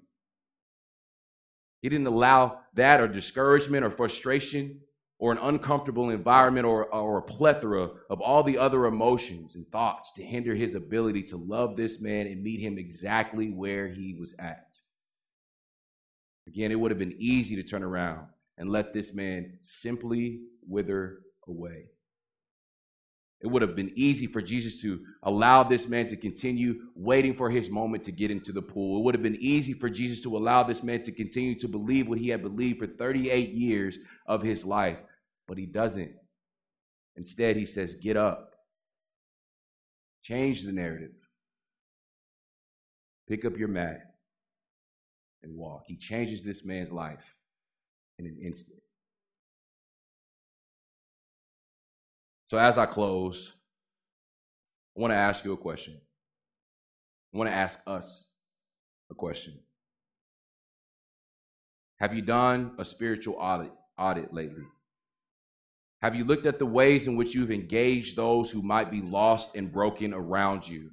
He 1.81 1.89
didn't 1.89 2.07
allow 2.07 2.59
that 2.75 3.01
or 3.01 3.07
discouragement 3.07 3.83
or 3.83 3.89
frustration 3.89 4.79
or 5.17 5.31
an 5.31 5.37
uncomfortable 5.37 6.09
environment 6.09 6.65
or, 6.65 6.85
or 6.93 7.19
a 7.19 7.21
plethora 7.21 7.89
of 8.09 8.19
all 8.19 8.43
the 8.43 8.57
other 8.57 8.85
emotions 8.85 9.55
and 9.55 9.65
thoughts 9.71 10.11
to 10.13 10.23
hinder 10.23 10.53
his 10.53 10.75
ability 10.75 11.23
to 11.23 11.37
love 11.37 11.77
this 11.77 12.01
man 12.01 12.27
and 12.27 12.43
meet 12.43 12.59
him 12.59 12.77
exactly 12.77 13.49
where 13.49 13.87
he 13.87 14.13
was 14.13 14.35
at. 14.39 14.77
Again, 16.47 16.71
it 16.71 16.79
would 16.79 16.91
have 16.91 16.99
been 16.99 17.15
easy 17.17 17.55
to 17.55 17.63
turn 17.63 17.83
around 17.83 18.27
and 18.57 18.69
let 18.69 18.93
this 18.93 19.13
man 19.13 19.57
simply 19.61 20.41
wither 20.67 21.19
away. 21.47 21.89
It 23.45 23.51
would 23.51 23.61
have 23.61 23.75
been 23.75 23.91
easy 23.95 24.25
for 24.25 24.41
Jesus 24.41 24.81
to 24.81 25.05
allow 25.21 25.61
this 25.61 25.87
man 25.87 26.07
to 26.07 26.17
continue 26.17 26.87
waiting 26.95 27.35
for 27.35 27.47
his 27.47 27.69
moment 27.69 28.03
to 28.05 28.11
get 28.11 28.31
into 28.31 28.51
the 28.51 28.61
pool. 28.63 28.97
It 28.97 29.03
would 29.03 29.13
have 29.13 29.21
been 29.21 29.37
easy 29.39 29.73
for 29.73 29.87
Jesus 29.87 30.19
to 30.21 30.35
allow 30.35 30.63
this 30.63 30.81
man 30.81 31.03
to 31.03 31.11
continue 31.11 31.53
to 31.59 31.67
believe 31.67 32.07
what 32.07 32.17
he 32.17 32.29
had 32.29 32.41
believed 32.41 32.79
for 32.79 32.87
38 32.87 33.51
years 33.51 33.99
of 34.25 34.41
his 34.41 34.65
life, 34.65 34.97
but 35.47 35.59
he 35.59 35.67
doesn't. 35.67 36.11
Instead, 37.17 37.55
he 37.55 37.67
says, 37.67 37.93
Get 37.93 38.17
up, 38.17 38.55
change 40.23 40.63
the 40.63 40.71
narrative, 40.71 41.13
pick 43.29 43.45
up 43.45 43.59
your 43.59 43.67
mat, 43.67 44.15
and 45.43 45.55
walk. 45.55 45.83
He 45.85 45.97
changes 45.97 46.43
this 46.43 46.65
man's 46.65 46.91
life 46.91 47.35
in 48.17 48.25
an 48.25 48.39
instant. 48.41 48.81
So, 52.47 52.57
as 52.57 52.77
I 52.77 52.85
close, 52.85 53.53
I 54.95 55.01
want 55.01 55.11
to 55.11 55.17
ask 55.17 55.43
you 55.43 55.53
a 55.53 55.57
question. 55.57 55.99
I 57.33 57.37
want 57.37 57.49
to 57.49 57.55
ask 57.55 57.79
us 57.87 58.25
a 59.11 59.15
question. 59.15 59.59
Have 61.99 62.13
you 62.13 62.21
done 62.21 62.73
a 62.77 62.85
spiritual 62.85 63.35
audit, 63.35 63.71
audit 63.97 64.33
lately? 64.33 64.63
Have 66.01 66.15
you 66.15 66.23
looked 66.23 66.45
at 66.45 66.59
the 66.59 66.65
ways 66.65 67.07
in 67.07 67.15
which 67.15 67.33
you've 67.33 67.51
engaged 67.51 68.15
those 68.15 68.51
who 68.51 68.61
might 68.61 68.91
be 68.91 69.01
lost 69.01 69.55
and 69.55 69.71
broken 69.71 70.13
around 70.13 70.67
you? 70.67 70.91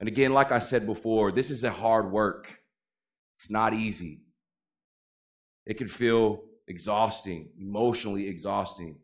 And 0.00 0.08
again, 0.08 0.32
like 0.32 0.50
I 0.50 0.58
said 0.58 0.86
before, 0.86 1.30
this 1.30 1.50
is 1.50 1.62
a 1.62 1.70
hard 1.70 2.10
work. 2.10 2.58
It's 3.36 3.50
not 3.50 3.72
easy. 3.72 4.22
It 5.66 5.78
can 5.78 5.88
feel 5.88 6.42
exhausting, 6.66 7.50
emotionally 7.58 8.26
exhausting. 8.26 8.98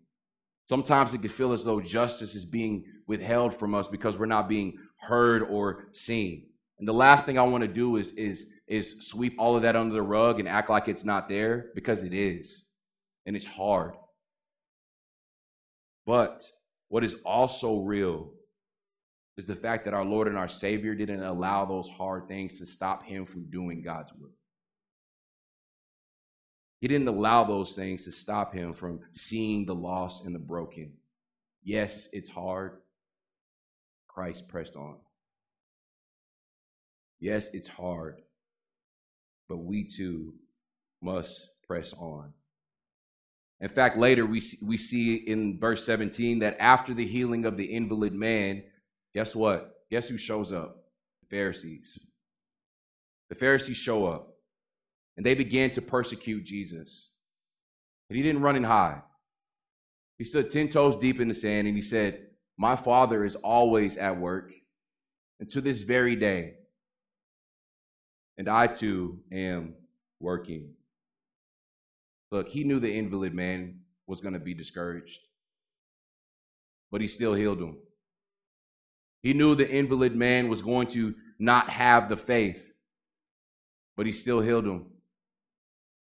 Sometimes 0.66 1.14
it 1.14 1.18
can 1.18 1.31
feel 1.31 1.52
as 1.52 1.64
though 1.64 1.81
justice 1.81 2.35
is 2.35 2.44
being 2.44 2.85
withheld 3.07 3.55
from 3.55 3.74
us 3.74 3.87
because 3.87 4.18
we're 4.18 4.26
not 4.26 4.48
being 4.48 4.79
heard 4.96 5.42
or 5.42 5.88
seen. 5.92 6.46
And 6.79 6.87
the 6.87 6.92
last 6.92 7.24
thing 7.24 7.38
I 7.38 7.42
want 7.42 7.62
to 7.62 7.68
do 7.68 7.96
is, 7.96 8.12
is, 8.12 8.48
is 8.66 9.07
sweep 9.09 9.37
all 9.38 9.57
of 9.57 9.62
that 9.62 9.76
under 9.76 9.94
the 9.94 10.02
rug 10.02 10.40
and 10.40 10.48
act 10.48 10.68
like 10.68 10.88
it's 10.88 11.05
not 11.05 11.29
there 11.29 11.66
because 11.74 12.02
it 12.02 12.12
is. 12.12 12.66
And 13.26 13.37
it's 13.37 13.46
hard. 13.46 13.94
But 16.05 16.44
what 16.88 17.05
is 17.05 17.14
also 17.24 17.79
real 17.79 18.33
is 19.37 19.46
the 19.46 19.57
fact 19.57 19.85
that 19.85 19.94
our 19.94 20.05
Lord 20.05 20.29
and 20.29 20.37
our 20.37 20.48
Savior 20.48 20.94
didn't 20.94 21.22
allow 21.22 21.64
those 21.64 21.88
hard 21.88 22.29
things 22.29 22.59
to 22.59 22.66
stop 22.66 23.05
him 23.05 23.24
from 23.24 23.50
doing 23.50 23.83
God's 23.83 24.12
will. 24.14 24.31
He 26.81 26.89
didn't 26.89 27.09
allow 27.09 27.45
those 27.45 27.75
things 27.75 28.05
to 28.05 28.12
stop 28.12 28.53
him 28.53 28.75
from 28.75 29.01
seeing 29.12 29.65
the 29.65 29.75
lost 29.75 30.27
and 30.27 30.35
the 30.35 30.39
broken. 30.39 30.93
Yes, 31.62 32.09
it's 32.12 32.29
hard. 32.29 32.79
Christ 34.09 34.49
pressed 34.49 34.77
on. 34.77 34.97
Yes, 37.19 37.55
it's 37.55 37.69
hard, 37.69 38.21
but 39.49 39.59
we 39.59 39.85
too 39.85 40.35
must 41.03 41.49
press 41.67 41.95
on. 41.95 42.33
In 43.61 43.69
fact, 43.71 43.97
later 43.97 44.27
we 44.27 44.41
see, 44.41 44.59
we 44.62 44.77
see 44.77 45.15
in 45.15 45.59
verse 45.59 45.85
17 45.87 46.41
that 46.41 46.59
after 46.61 46.93
the 46.93 47.07
healing 47.07 47.47
of 47.47 47.57
the 47.57 47.65
invalid 47.65 48.12
man, 48.12 48.62
guess 49.15 49.35
what? 49.35 49.87
Guess 49.91 50.09
who 50.09 50.19
shows 50.19 50.53
up? 50.53 50.85
The 51.23 51.37
Pharisees. 51.37 52.07
The 53.31 53.35
Pharisees 53.35 53.79
show 53.79 54.07
up 54.07 54.36
and 55.16 55.24
they 55.24 55.35
began 55.35 55.70
to 55.72 55.83
persecute 55.83 56.44
Jesus. 56.44 57.12
But 58.09 58.16
he 58.16 58.22
didn't 58.22 58.42
run 58.42 58.57
and 58.57 58.66
hide. 58.66 59.02
He 60.18 60.24
stood 60.24 60.50
10 60.50 60.68
toes 60.68 60.96
deep 60.96 61.20
in 61.20 61.29
the 61.29 61.35
sand 61.35 61.66
and 61.66 61.76
he 61.76 61.83
said, 61.83 62.26
My 62.57 62.76
Father 62.76 63.24
is 63.24 63.37
always 63.37 63.96
at 63.96 64.18
work, 64.18 64.52
and 65.40 65.48
to 65.50 65.61
this 65.61 65.83
very 65.83 66.16
day, 66.16 66.55
and 68.38 68.48
I 68.48 68.66
too 68.66 69.20
am 69.33 69.74
working. 70.20 70.74
Look, 72.31 72.48
he 72.48 72.64
knew 72.64 72.81
the 72.81 72.92
invalid 72.92 73.35
man 73.35 73.81
was 74.07 74.20
going 74.20 74.35
to 74.35 74.40
be 74.40 74.55
discouraged, 74.55 75.20
but 76.90 77.00
he 77.00 77.09
still 77.09 77.35
healed 77.35 77.61
him. 77.61 77.76
He 79.22 79.33
knew 79.33 79.55
the 79.55 79.68
invalid 79.68 80.14
man 80.14 80.48
was 80.48 80.62
going 80.62 80.87
to 80.88 81.14
not 81.38 81.68
have 81.68 82.09
the 82.09 82.16
faith, 82.16 82.72
but 83.96 84.07
he 84.07 84.12
still 84.12 84.40
healed 84.40 84.66
him. 84.66 84.87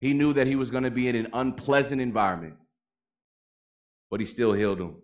He 0.03 0.15
knew 0.15 0.33
that 0.33 0.49
he 0.49 0.57
was 0.57 0.69
going 0.69 0.83
to 0.83 0.91
be 0.91 1.07
in 1.07 1.15
an 1.15 1.29
unpleasant 1.33 2.01
environment, 2.01 2.57
but 4.11 4.19
he 4.19 4.27
still 4.27 4.53
healed 4.53 4.81
him. 4.81 4.97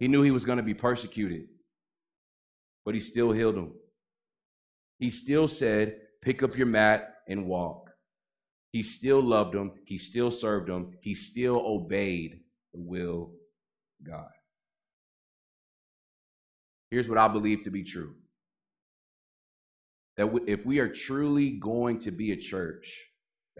He 0.00 0.08
knew 0.08 0.22
he 0.22 0.32
was 0.32 0.44
going 0.44 0.56
to 0.56 0.64
be 0.64 0.74
persecuted, 0.74 1.46
but 2.84 2.94
he 2.94 3.00
still 3.00 3.30
healed 3.30 3.54
him. 3.54 3.72
He 4.98 5.12
still 5.12 5.46
said, 5.46 5.98
Pick 6.20 6.42
up 6.42 6.58
your 6.58 6.66
mat 6.66 7.14
and 7.28 7.46
walk. 7.46 7.90
He 8.72 8.82
still 8.82 9.22
loved 9.22 9.54
him. 9.54 9.70
He 9.84 9.98
still 9.98 10.32
served 10.32 10.68
him. 10.68 10.90
He 11.00 11.14
still 11.14 11.62
obeyed 11.64 12.40
the 12.74 12.80
will 12.80 13.30
of 14.00 14.06
God. 14.10 14.30
Here's 16.90 17.08
what 17.08 17.18
I 17.18 17.28
believe 17.28 17.62
to 17.62 17.70
be 17.70 17.84
true 17.84 18.16
that 20.16 20.28
if 20.48 20.66
we 20.66 20.80
are 20.80 20.88
truly 20.88 21.52
going 21.52 22.00
to 22.00 22.10
be 22.10 22.32
a 22.32 22.36
church 22.36 23.09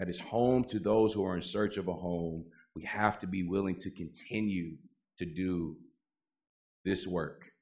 that 0.01 0.09
is 0.09 0.19
home 0.19 0.65
to 0.65 0.79
those 0.79 1.13
who 1.13 1.23
are 1.27 1.37
in 1.37 1.43
search 1.43 1.77
of 1.77 1.87
a 1.87 1.93
home, 1.93 2.43
we 2.75 2.83
have 2.85 3.19
to 3.19 3.27
be 3.27 3.43
willing 3.43 3.77
to 3.77 3.91
continue 3.91 4.73
to 5.19 5.27
do 5.27 5.77
this 6.87 7.07
work. 7.07 7.53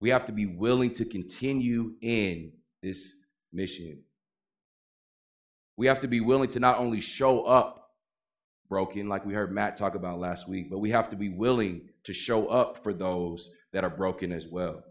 We 0.00 0.10
have 0.10 0.26
to 0.26 0.32
be 0.32 0.46
willing 0.46 0.90
to 0.94 1.04
continue 1.04 1.92
in 2.02 2.50
this 2.82 3.14
mission. 3.52 4.00
We 5.76 5.86
have 5.86 6.00
to 6.00 6.08
be 6.08 6.20
willing 6.20 6.50
to 6.50 6.60
not 6.60 6.78
only 6.78 7.00
show 7.00 7.44
up 7.44 7.92
broken, 8.68 9.08
like 9.08 9.24
we 9.24 9.32
heard 9.32 9.52
Matt 9.52 9.76
talk 9.76 9.94
about 9.94 10.18
last 10.18 10.48
week, 10.48 10.70
but 10.70 10.78
we 10.78 10.90
have 10.90 11.08
to 11.10 11.16
be 11.16 11.28
willing 11.28 11.82
to 12.02 12.12
show 12.12 12.48
up 12.48 12.82
for 12.82 12.92
those 12.92 13.52
that 13.72 13.84
are 13.84 13.90
broken 13.90 14.32
as 14.32 14.48
well. 14.48 14.82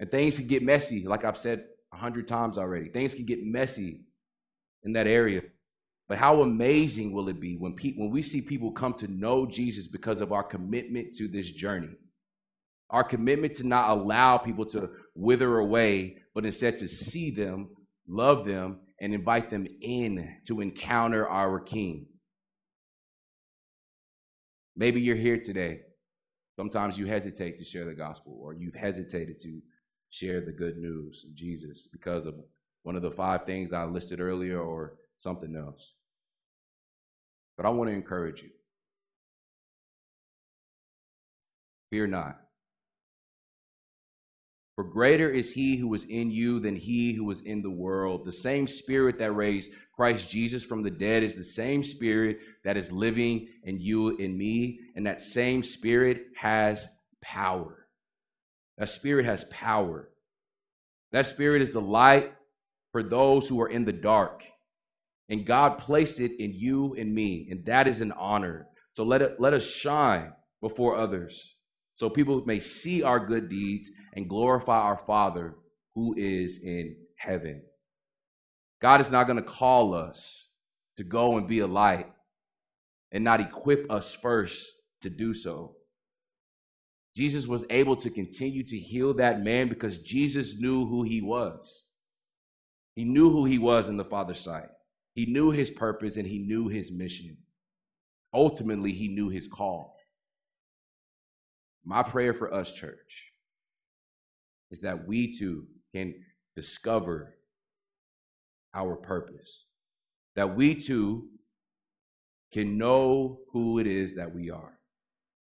And 0.00 0.10
things 0.10 0.38
can 0.38 0.46
get 0.46 0.62
messy, 0.62 1.06
like 1.06 1.26
I've 1.26 1.36
said 1.36 1.66
a 1.92 1.96
hundred 1.96 2.26
times 2.26 2.58
already. 2.58 2.88
Things 2.88 3.14
can 3.14 3.24
get 3.24 3.44
messy 3.44 4.02
in 4.84 4.92
that 4.94 5.06
area. 5.06 5.42
But 6.08 6.18
how 6.18 6.42
amazing 6.42 7.12
will 7.12 7.28
it 7.28 7.40
be 7.40 7.56
when, 7.56 7.74
pe- 7.74 7.94
when 7.94 8.10
we 8.10 8.22
see 8.22 8.40
people 8.40 8.70
come 8.70 8.94
to 8.94 9.08
know 9.08 9.46
Jesus 9.46 9.86
because 9.86 10.20
of 10.20 10.32
our 10.32 10.44
commitment 10.44 11.14
to 11.14 11.26
this 11.26 11.50
journey? 11.50 11.90
Our 12.90 13.02
commitment 13.02 13.54
to 13.54 13.66
not 13.66 13.90
allow 13.90 14.38
people 14.38 14.64
to 14.66 14.90
wither 15.14 15.58
away, 15.58 16.18
but 16.34 16.46
instead 16.46 16.78
to 16.78 16.88
see 16.88 17.30
them, 17.30 17.70
love 18.06 18.44
them, 18.44 18.78
and 19.00 19.12
invite 19.12 19.50
them 19.50 19.66
in 19.80 20.36
to 20.46 20.60
encounter 20.60 21.28
our 21.28 21.58
King. 21.58 22.06
Maybe 24.76 25.00
you're 25.00 25.16
here 25.16 25.38
today. 25.40 25.80
Sometimes 26.54 26.96
you 26.96 27.06
hesitate 27.06 27.58
to 27.58 27.64
share 27.64 27.84
the 27.84 27.94
gospel, 27.94 28.38
or 28.40 28.54
you've 28.54 28.74
hesitated 28.74 29.40
to 29.40 29.60
share 30.10 30.40
the 30.40 30.52
good 30.52 30.76
news 30.78 31.24
of 31.28 31.34
Jesus 31.34 31.88
because 31.88 32.26
of 32.26 32.34
one 32.82 32.96
of 32.96 33.02
the 33.02 33.10
five 33.10 33.44
things 33.44 33.72
I 33.72 33.84
listed 33.84 34.20
earlier 34.20 34.60
or 34.60 34.94
something 35.18 35.56
else. 35.56 35.94
But 37.56 37.66
I 37.66 37.70
want 37.70 37.90
to 37.90 37.94
encourage 37.94 38.42
you 38.42 38.50
fear 41.90 42.06
not. 42.06 42.38
For 44.74 44.84
greater 44.84 45.30
is 45.30 45.52
he 45.52 45.76
who 45.76 45.94
is 45.94 46.04
in 46.04 46.30
you 46.30 46.60
than 46.60 46.76
he 46.76 47.14
who 47.14 47.30
is 47.30 47.40
in 47.40 47.62
the 47.62 47.70
world. 47.70 48.26
The 48.26 48.32
same 48.32 48.66
spirit 48.66 49.18
that 49.18 49.32
raised 49.32 49.70
Christ 49.94 50.28
Jesus 50.28 50.62
from 50.62 50.82
the 50.82 50.90
dead 50.90 51.22
is 51.22 51.34
the 51.34 51.44
same 51.44 51.82
spirit 51.82 52.40
that 52.62 52.76
is 52.76 52.92
living 52.92 53.48
in 53.64 53.80
you 53.80 54.18
and 54.18 54.36
me. 54.36 54.80
And 54.94 55.06
that 55.06 55.22
same 55.22 55.62
spirit 55.62 56.26
has 56.36 56.86
power. 57.22 57.85
That 58.78 58.88
spirit 58.88 59.26
has 59.26 59.44
power. 59.44 60.10
That 61.12 61.26
spirit 61.26 61.62
is 61.62 61.72
the 61.72 61.80
light 61.80 62.32
for 62.92 63.02
those 63.02 63.48
who 63.48 63.60
are 63.60 63.68
in 63.68 63.84
the 63.84 63.92
dark. 63.92 64.44
And 65.28 65.46
God 65.46 65.78
placed 65.78 66.20
it 66.20 66.42
in 66.42 66.52
you 66.54 66.94
and 66.94 67.14
me. 67.14 67.48
And 67.50 67.64
that 67.66 67.88
is 67.88 68.00
an 68.00 68.12
honor. 68.12 68.68
So 68.92 69.04
let 69.04 69.22
it 69.22 69.40
let 69.40 69.54
us 69.54 69.66
shine 69.66 70.32
before 70.60 70.96
others 70.96 71.56
so 71.96 72.10
people 72.10 72.44
may 72.44 72.60
see 72.60 73.02
our 73.02 73.18
good 73.18 73.48
deeds 73.48 73.90
and 74.14 74.28
glorify 74.28 74.78
our 74.78 74.98
Father 75.06 75.56
who 75.94 76.14
is 76.16 76.62
in 76.62 76.94
heaven. 77.16 77.62
God 78.80 79.00
is 79.00 79.10
not 79.10 79.26
going 79.26 79.38
to 79.38 79.42
call 79.42 79.94
us 79.94 80.50
to 80.96 81.04
go 81.04 81.38
and 81.38 81.48
be 81.48 81.60
a 81.60 81.66
light 81.66 82.06
and 83.12 83.24
not 83.24 83.40
equip 83.40 83.90
us 83.90 84.12
first 84.12 84.70
to 85.00 85.10
do 85.10 85.32
so. 85.32 85.74
Jesus 87.16 87.46
was 87.46 87.64
able 87.70 87.96
to 87.96 88.10
continue 88.10 88.62
to 88.64 88.78
heal 88.78 89.14
that 89.14 89.42
man 89.42 89.70
because 89.70 89.98
Jesus 89.98 90.60
knew 90.60 90.86
who 90.86 91.02
he 91.02 91.22
was. 91.22 91.86
He 92.94 93.04
knew 93.04 93.30
who 93.30 93.46
he 93.46 93.58
was 93.58 93.88
in 93.88 93.96
the 93.96 94.04
Father's 94.04 94.40
sight. 94.40 94.68
He 95.14 95.24
knew 95.24 95.50
his 95.50 95.70
purpose 95.70 96.18
and 96.18 96.26
he 96.26 96.38
knew 96.38 96.68
his 96.68 96.92
mission. 96.92 97.38
Ultimately, 98.34 98.92
he 98.92 99.08
knew 99.08 99.30
his 99.30 99.48
call. 99.48 99.96
My 101.86 102.02
prayer 102.02 102.34
for 102.34 102.52
us, 102.52 102.70
church, 102.70 103.32
is 104.70 104.82
that 104.82 105.06
we 105.06 105.32
too 105.32 105.64
can 105.94 106.14
discover 106.54 107.34
our 108.74 108.94
purpose, 108.94 109.64
that 110.34 110.54
we 110.54 110.74
too 110.74 111.28
can 112.52 112.76
know 112.76 113.38
who 113.52 113.78
it 113.78 113.86
is 113.86 114.16
that 114.16 114.34
we 114.34 114.50
are. 114.50 114.74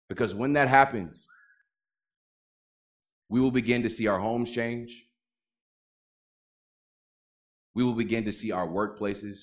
Because 0.08 0.34
when 0.34 0.53
that 0.53 0.69
happens, 0.69 1.27
we 3.30 3.40
will 3.40 3.52
begin 3.52 3.84
to 3.84 3.90
see 3.90 4.08
our 4.08 4.20
homes 4.20 4.52
change. 4.52 5.06
We 7.76 7.84
will 7.84 7.94
begin 7.94 8.26
to 8.26 8.32
see 8.32 8.52
our 8.52 8.68
workplaces 8.68 9.40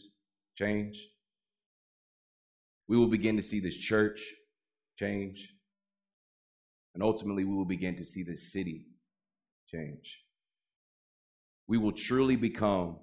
change. 0.57 1.07
We 2.89 2.97
will 2.97 3.09
begin 3.09 3.37
to 3.37 3.43
see 3.43 3.61
this 3.61 3.77
church 3.77 4.21
change. 4.99 5.55
And 6.95 7.03
ultimately, 7.03 7.45
we 7.45 7.55
will 7.55 7.65
begin 7.65 7.97
to 7.97 8.05
see 8.05 8.23
this 8.23 8.53
city 8.53 8.87
change. 9.69 10.21
We 11.67 11.79
will 11.79 11.93
truly 11.93 12.37
become 12.37 12.99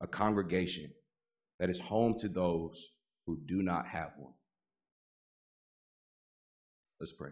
a 0.00 0.06
congregation 0.06 0.90
that 1.58 1.70
is 1.70 1.78
home 1.78 2.18
to 2.18 2.28
those 2.28 2.92
who 3.26 3.38
do 3.46 3.62
not 3.62 3.86
have 3.86 4.12
one. 4.18 4.32
Let's 6.98 7.12
pray. 7.12 7.30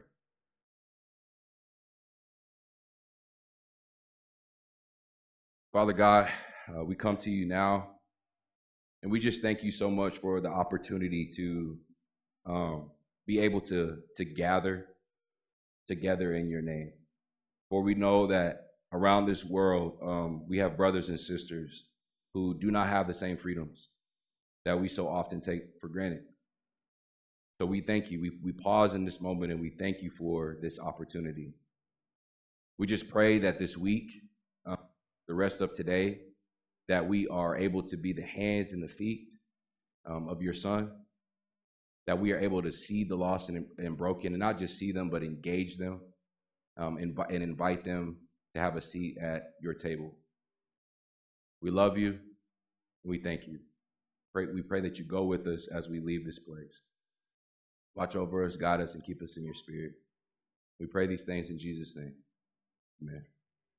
Father 5.78 5.92
God, 5.92 6.28
uh, 6.76 6.82
we 6.82 6.96
come 6.96 7.16
to 7.18 7.30
you 7.30 7.46
now, 7.46 7.90
and 9.04 9.12
we 9.12 9.20
just 9.20 9.42
thank 9.42 9.62
you 9.62 9.70
so 9.70 9.88
much 9.88 10.18
for 10.18 10.40
the 10.40 10.48
opportunity 10.48 11.24
to 11.36 11.78
um, 12.46 12.90
be 13.28 13.38
able 13.38 13.60
to, 13.60 13.98
to 14.16 14.24
gather 14.24 14.86
together 15.86 16.34
in 16.34 16.48
your 16.48 16.62
name. 16.62 16.90
For 17.70 17.80
we 17.80 17.94
know 17.94 18.26
that 18.26 18.70
around 18.92 19.26
this 19.26 19.44
world, 19.44 19.98
um, 20.02 20.48
we 20.48 20.58
have 20.58 20.76
brothers 20.76 21.10
and 21.10 21.20
sisters 21.20 21.84
who 22.34 22.58
do 22.58 22.72
not 22.72 22.88
have 22.88 23.06
the 23.06 23.14
same 23.14 23.36
freedoms 23.36 23.90
that 24.64 24.80
we 24.80 24.88
so 24.88 25.06
often 25.06 25.40
take 25.40 25.78
for 25.80 25.86
granted. 25.86 26.24
So 27.56 27.64
we 27.64 27.82
thank 27.82 28.10
you. 28.10 28.20
We, 28.20 28.32
we 28.42 28.50
pause 28.50 28.94
in 28.94 29.04
this 29.04 29.20
moment 29.20 29.52
and 29.52 29.60
we 29.60 29.70
thank 29.70 30.02
you 30.02 30.10
for 30.10 30.56
this 30.60 30.80
opportunity. 30.80 31.54
We 32.78 32.88
just 32.88 33.08
pray 33.08 33.38
that 33.38 33.60
this 33.60 33.76
week, 33.76 34.10
the 35.28 35.34
rest 35.34 35.60
of 35.60 35.72
today, 35.74 36.20
that 36.88 37.06
we 37.06 37.28
are 37.28 37.56
able 37.56 37.82
to 37.82 37.96
be 37.96 38.12
the 38.12 38.22
hands 38.22 38.72
and 38.72 38.82
the 38.82 38.88
feet 38.88 39.34
um, 40.06 40.28
of 40.28 40.42
your 40.42 40.54
son 40.54 40.90
that 42.08 42.18
we 42.18 42.32
are 42.32 42.40
able 42.40 42.62
to 42.62 42.72
see 42.72 43.04
the 43.04 43.14
lost 43.14 43.50
and, 43.50 43.66
and 43.76 43.94
broken, 43.94 44.32
and 44.32 44.40
not 44.40 44.56
just 44.56 44.78
see 44.78 44.92
them, 44.92 45.10
but 45.10 45.22
engage 45.22 45.76
them 45.76 46.00
um, 46.78 46.96
and, 46.96 47.14
and 47.28 47.42
invite 47.42 47.84
them 47.84 48.16
to 48.54 48.60
have 48.62 48.76
a 48.76 48.80
seat 48.80 49.18
at 49.20 49.50
your 49.60 49.74
table. 49.74 50.16
We 51.60 51.70
love 51.70 51.98
you. 51.98 52.18
We 53.04 53.18
thank 53.18 53.46
you. 53.46 53.58
Pray, 54.32 54.46
we 54.46 54.62
pray 54.62 54.80
that 54.80 54.98
you 54.98 55.04
go 55.04 55.24
with 55.24 55.46
us 55.46 55.68
as 55.68 55.90
we 55.90 56.00
leave 56.00 56.24
this 56.24 56.38
place. 56.38 56.80
Watch 57.94 58.16
over 58.16 58.42
us, 58.42 58.56
guide 58.56 58.80
us, 58.80 58.94
and 58.94 59.04
keep 59.04 59.20
us 59.20 59.36
in 59.36 59.44
your 59.44 59.52
spirit. 59.52 59.92
We 60.80 60.86
pray 60.86 61.06
these 61.06 61.26
things 61.26 61.50
in 61.50 61.58
Jesus' 61.58 61.94
name. 61.94 62.14
Amen. 63.02 63.22